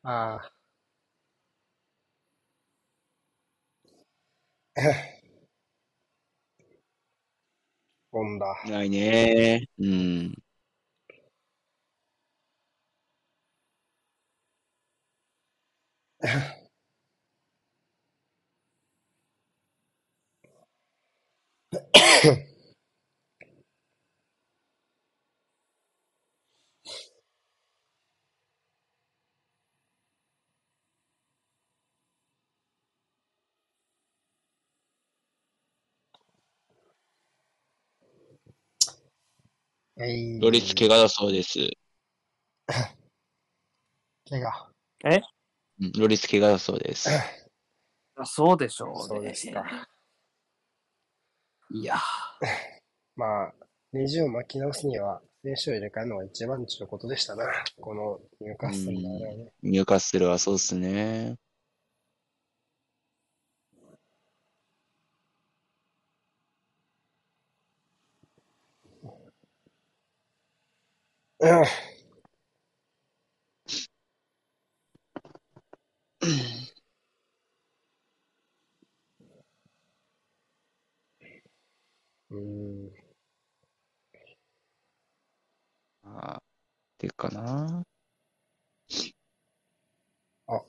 [0.02, 0.57] ああ。
[8.12, 8.54] ボンだ。
[8.66, 9.66] ないね。
[9.78, 10.34] うん。
[39.98, 41.58] ロリス怪我だそうです。
[44.30, 44.70] 怪我。
[45.80, 47.08] うんロリス怪我だそうです。
[48.14, 49.02] あそうでしょう、ね。
[49.02, 49.88] そうですか。
[51.70, 51.96] いや、
[53.16, 53.52] まあ、
[53.92, 57.44] ネジを巻き直すには、選手を入れ替えるのが一番ちのことでしたな。
[57.80, 59.52] この入荷数のあれはね。
[59.62, 61.36] ニューカッスルはそうっすね。
[71.40, 71.62] うん
[82.30, 82.90] うん。
[86.04, 86.40] ああ、っ
[86.98, 87.82] ていうかな。
[90.48, 90.62] あ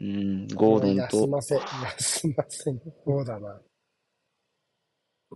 [0.00, 3.60] うん、ゴードンと、休ませ、休ませの方だな。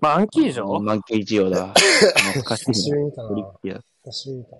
[0.00, 1.72] まあ、アンキージョマンケージオだ。
[1.74, 2.96] 懐かし久しいな。
[2.96, 3.91] ぶりに見たトリッな。
[4.02, 4.12] キーだ。
[4.12, 4.56] 久しぶりに見た。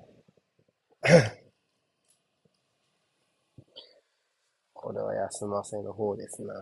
[4.75, 6.55] これは休ませの方ですな。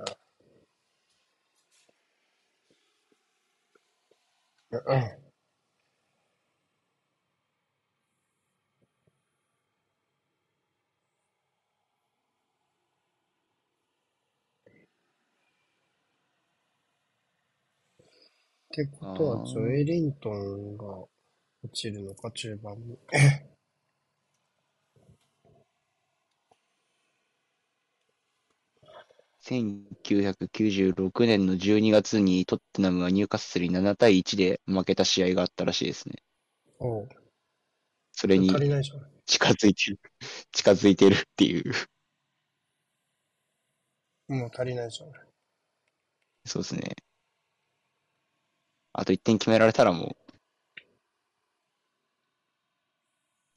[4.72, 5.30] うん
[18.70, 20.84] ってことは、ジョエリントンが
[21.62, 22.98] 落ちるのか、中盤に。
[29.42, 36.16] 1996年の12月にトッテナムがニューカッスルに7対1で負けた試合があったらしいですね。
[36.78, 37.08] おう
[38.12, 38.48] それに。
[39.26, 40.00] 近づいてる、
[40.52, 41.72] 近づいてるっていう。
[44.28, 45.12] もう足りないじゃん。
[46.44, 46.94] そうですね。
[48.92, 50.29] あと1点決められたらもう、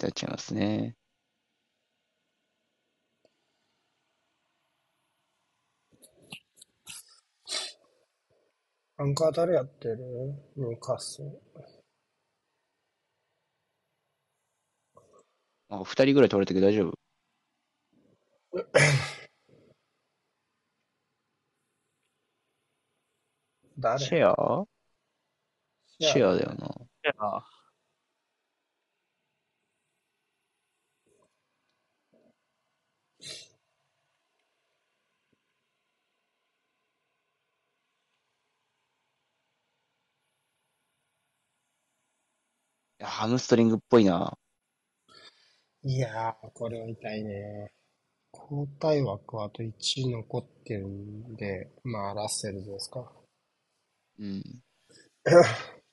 [0.03, 0.95] ってなっちゃいますね。
[8.97, 9.97] アンカー誰やってる？
[10.55, 11.41] ニューカッスル。
[15.69, 16.93] あ、2人ぐらい取れたけど大丈夫？
[23.79, 23.99] 誰？
[23.99, 24.65] シェア？
[25.99, 26.53] シェアだよな。
[26.55, 26.59] い
[27.03, 27.13] やい
[43.03, 44.37] やハムストリングっぽいな。
[45.83, 47.73] いやー、これは痛いね。
[48.33, 53.11] 交代枠はあと1残ってるんで、まあ、ラッセルズですか。
[54.19, 54.41] うん。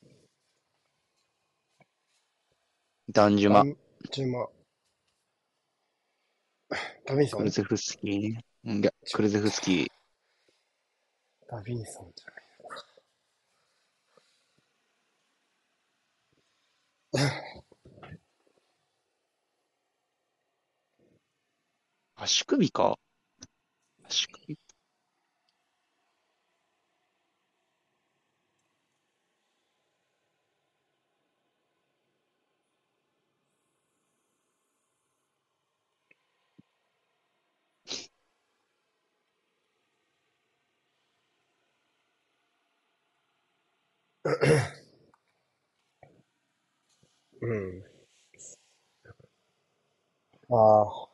[3.12, 3.65] ダンジュマ、
[4.12, 4.49] ジュマ。
[7.05, 8.45] ダビンソンクルゼフスキーね。
[8.65, 9.89] うんいや、クルゼフスキー。
[11.49, 12.87] ダビンソンじゃないのか。
[22.16, 22.99] 足首か？
[24.09, 24.57] 足首。
[47.43, 47.83] うん。
[50.49, 51.10] ああ。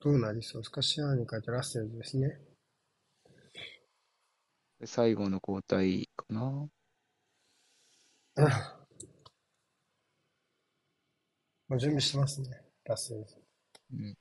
[0.00, 0.80] どうなりそうですか？
[0.80, 2.40] シアーに書いてラッセルズですね。
[4.86, 6.40] 最後の交代かな？
[11.68, 12.48] もう準備してますね、
[12.84, 13.36] ラッセルズ。
[13.92, 14.16] うん。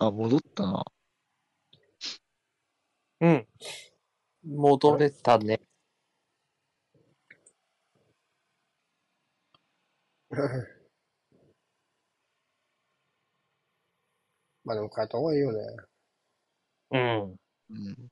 [0.00, 0.84] あ、戻ったな。
[3.20, 3.46] うん。
[4.44, 5.60] 戻れたね。
[14.64, 15.58] まあでも変えた方がいいよね。
[16.92, 17.22] うん。
[17.70, 18.10] うん。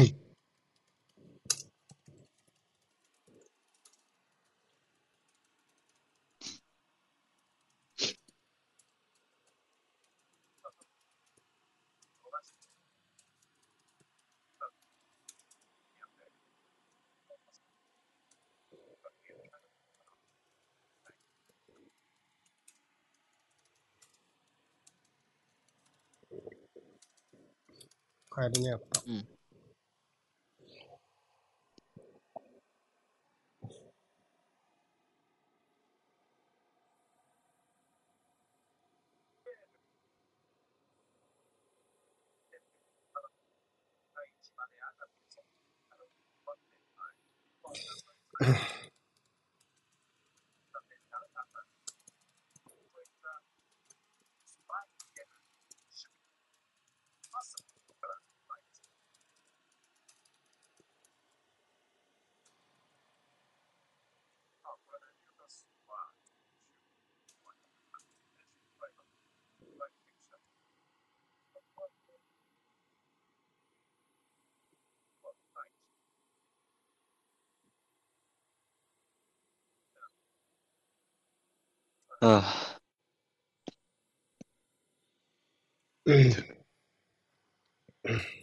[0.00, 0.19] 変え
[28.48, 29.04] るね、やっぱ。
[82.22, 82.80] ああ。
[86.06, 86.60] うん。
[88.04, 88.39] うん。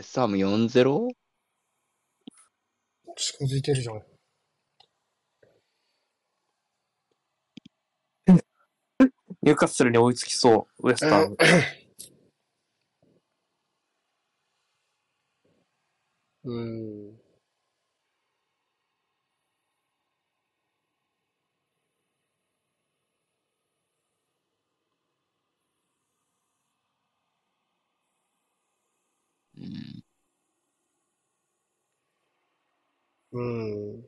[0.00, 1.08] ウェストハム 4-0?
[3.16, 4.02] 近づいてるじゃん。
[9.42, 11.36] ニューカッスルに追いつきそう、ウエスタン。
[16.44, 17.08] うん。
[17.08, 17.10] う
[29.60, 29.89] ん。
[33.32, 34.04] うん。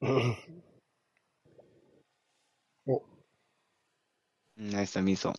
[0.00, 0.36] うん。
[2.86, 3.02] お、
[4.56, 5.34] ナイスだ、ミソ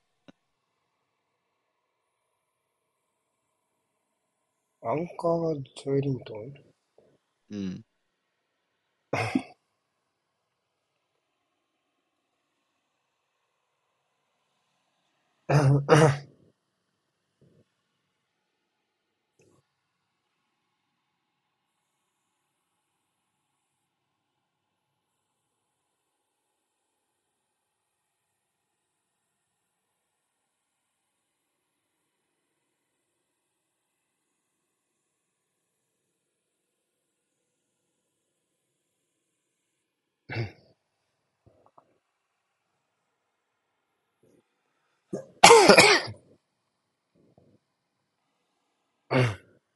[4.83, 6.53] アンカーがジョエリントン
[7.51, 7.83] うん。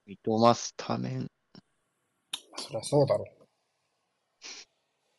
[0.07, 1.27] ミトマスタメン。
[2.55, 3.25] そりゃそうだろ。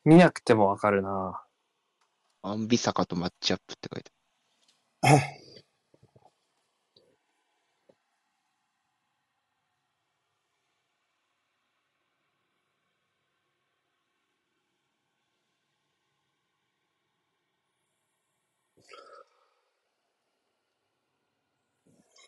[0.03, 1.43] 見なくてもわかるな。
[2.41, 4.11] アンビサカとマッチアップって書いて
[5.01, 5.23] ある。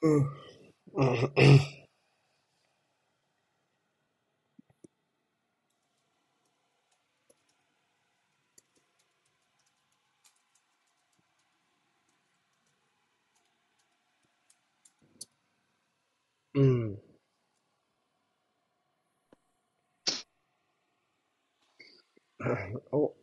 [0.04, 1.81] うん。
[22.72, 22.82] うん。
[22.92, 23.14] お、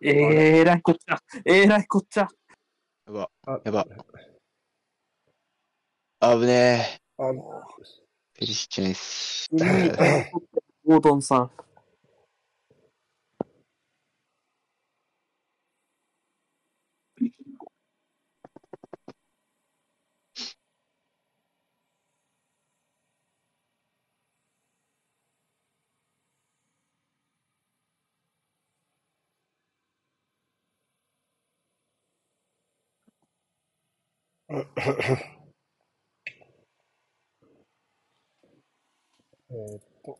[0.00, 1.18] えらいこっちゃ。
[1.44, 2.28] えらいこっちゃ。
[3.06, 3.86] やば、あ、やば。
[6.20, 7.32] あぶねあ、え。
[8.34, 9.48] ペリシッチナイス。
[10.84, 11.50] ゴードンさん。
[34.50, 34.60] え
[39.76, 40.18] っと、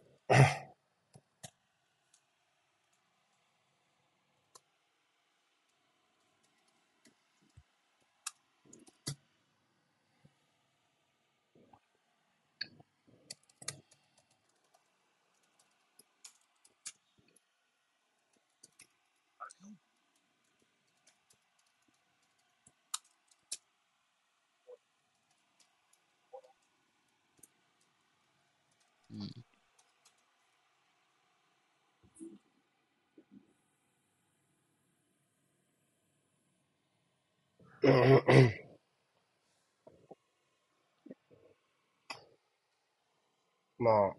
[43.79, 44.17] まあ、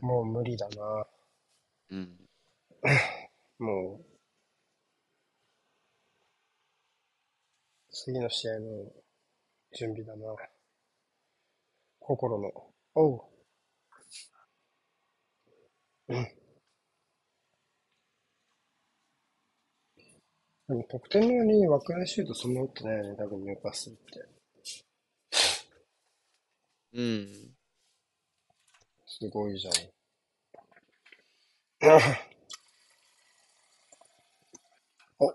[0.00, 1.06] もう無理だな。
[1.90, 2.16] うん。
[3.58, 4.04] もう、
[7.90, 8.92] 次の試合の
[9.76, 10.36] 準備だな。
[11.98, 12.52] 心の。
[12.94, 13.22] おう。
[16.08, 16.43] うん。
[20.68, 24.28] でも得点の割に枠内シュートそんな打ってないよね、多分ニューカッスルって。
[26.94, 27.54] うん。
[29.06, 29.74] すごいじゃん。
[35.18, 35.34] お。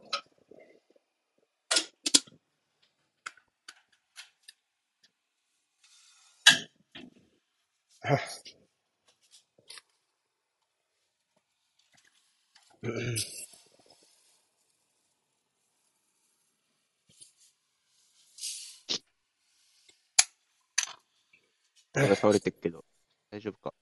[21.94, 22.86] まだ倒れてるけど、
[23.32, 23.74] 大丈夫か。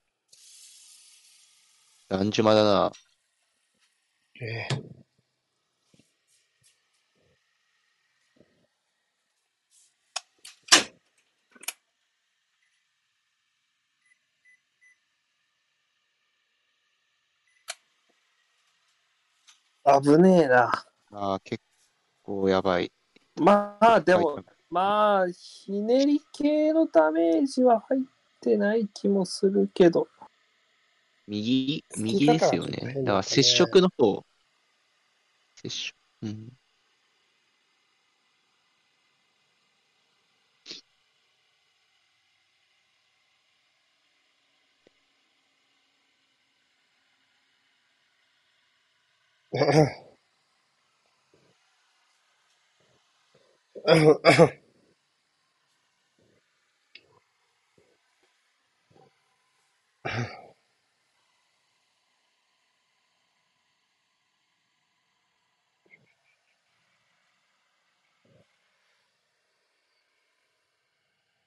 [2.09, 2.91] ランジュマだな。
[4.39, 4.97] ええ
[20.01, 20.85] 危ねえな。
[21.11, 21.63] ああ、結
[22.21, 22.91] 構やばい。
[23.35, 28.01] まあ、でもはい、まあ、ひねり系のダメージは入っ
[28.41, 30.07] てない気もするけど。
[31.27, 34.25] 右、右ですよねだから接触の方。
[35.55, 35.97] 接触。
[36.23, 36.51] うん。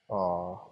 [0.08, 0.69] あ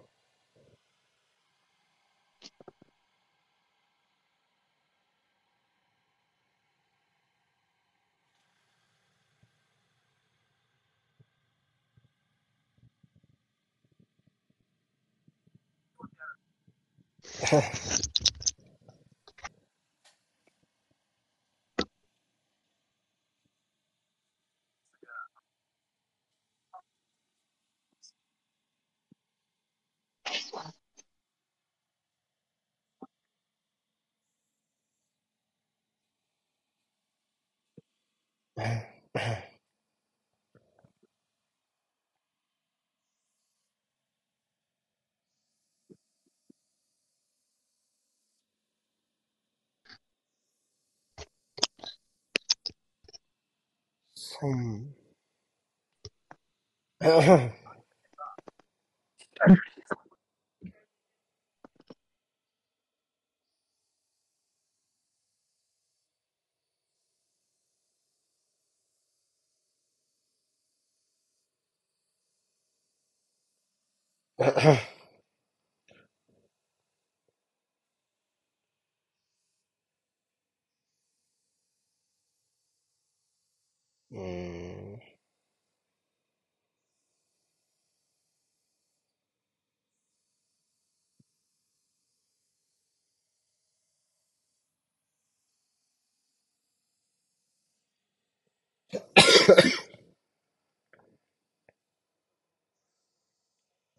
[39.15, 39.48] Yeah.
[54.41, 54.93] 嗯。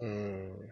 [0.00, 0.69] うん。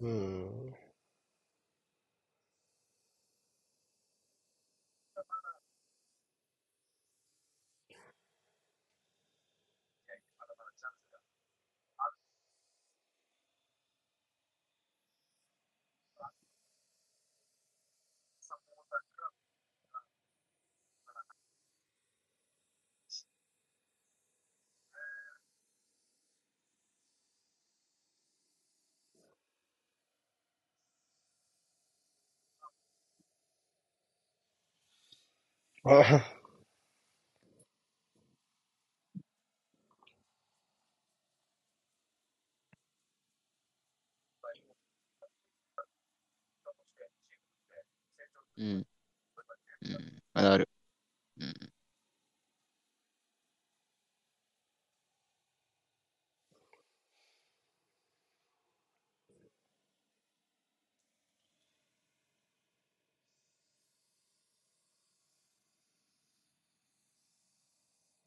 [0.00, 36.20] うーん。
[48.56, 48.86] うーん。
[49.82, 49.86] うーん。
[49.86, 49.94] あうん。
[49.94, 50.22] うん。
[50.34, 50.68] あるある。
[51.38, 51.54] うん。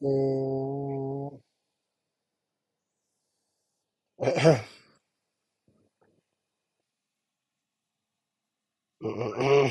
[0.04, 1.40] お
[4.20, 4.64] ー。
[9.00, 9.70] うんうんうん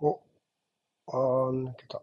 [0.00, 0.22] お、
[1.08, 2.02] あー、抜けた。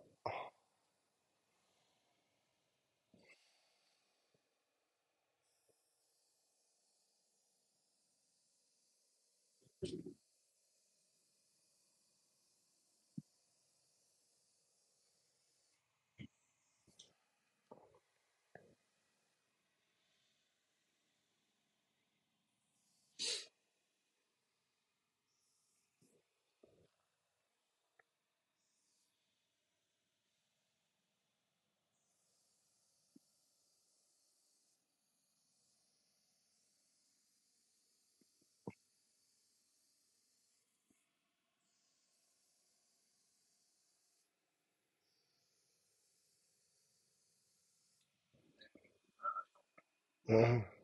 [50.38, 50.81] う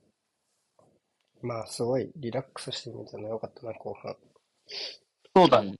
[1.43, 4.16] まあ、すごいリラックスしてみたのよかったな、後半。
[5.36, 5.74] そうだね。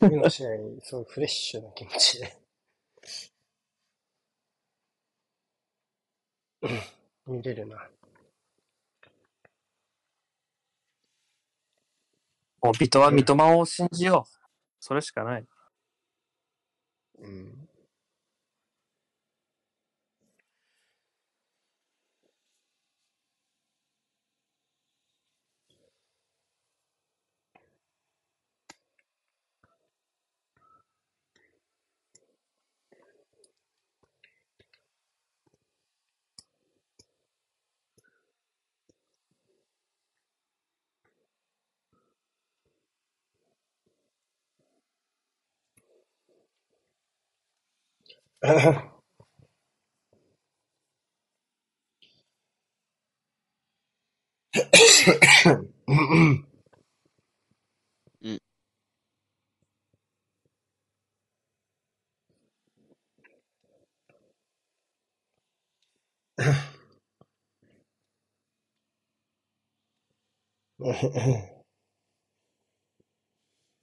[0.00, 0.48] 次の試合、
[0.82, 2.38] すごいフレッシュな気持ちで
[7.26, 7.88] 見れるな。
[12.62, 14.44] もう、ビトは三笘を信じよう。
[14.80, 15.46] それしかない。
[17.18, 17.63] うん。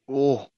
[0.08, 0.51] おお。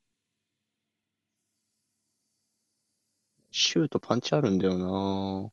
[3.53, 5.49] シュートパンチあるんだよな。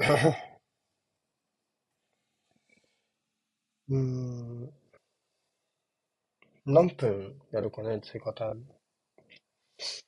[3.88, 4.70] うーん。
[6.64, 8.64] 何分やるかね、追加タイム。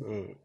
[0.03, 0.37] う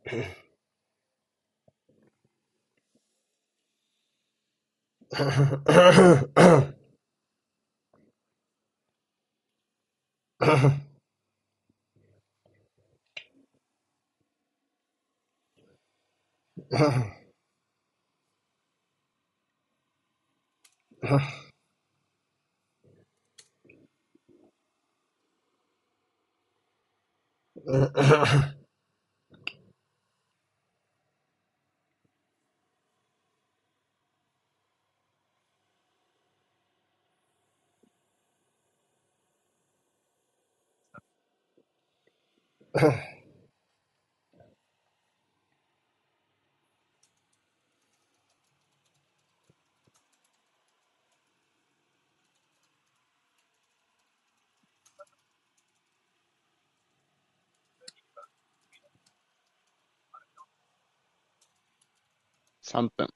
[62.62, 63.08] 3分。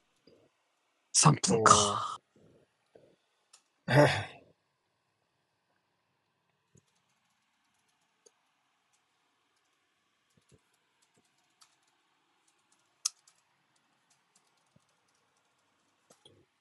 [1.12, 2.18] 3分か。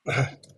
[0.01, 0.50] @웃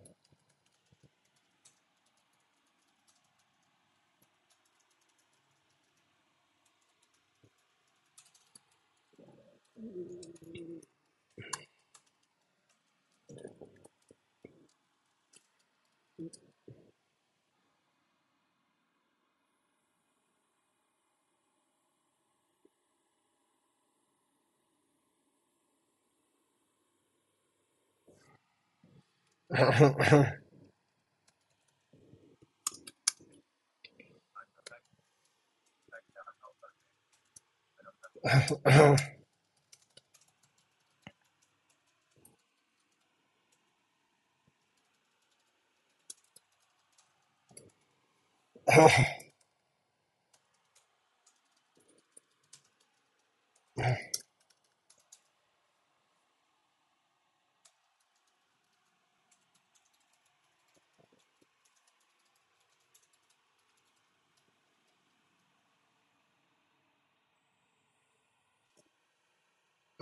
[29.56, 30.26] Oh.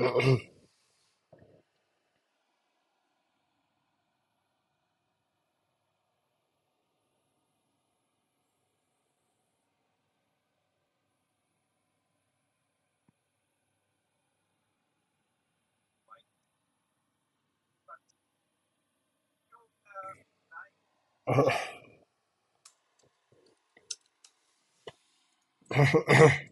[0.03, 0.39] Uh-huh.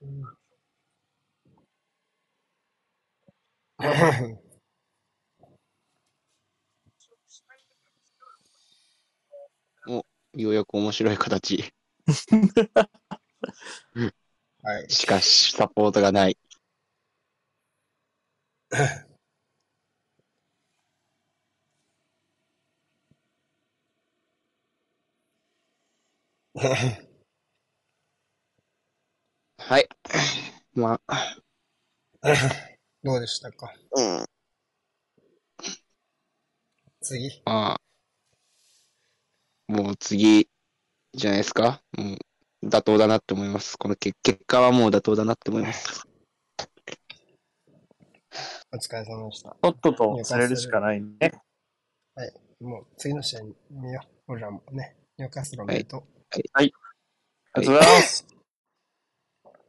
[10.34, 11.70] ようやく面白い形。
[14.62, 14.90] はい。
[14.90, 16.38] しかし、サポートがない。
[29.68, 29.88] はい。
[30.74, 31.36] まあ、
[33.04, 33.70] どうでしたか？
[33.96, 34.24] うん。
[37.02, 37.80] 次まあ、
[39.70, 40.48] もう次
[41.12, 41.82] じゃないですか？
[41.98, 42.16] も
[42.62, 43.76] う妥当だなって思います。
[43.76, 46.08] この結結果はもう妥当だなって思います。
[48.72, 49.54] お疲れ様でした。
[49.60, 51.32] とっととされるしかないね。
[52.60, 54.08] もう次の試合見よう。
[54.32, 54.96] 俺らもね。
[55.18, 56.04] ニューカッスルおめでとう。
[56.54, 56.72] あり
[57.52, 58.37] がとうございます。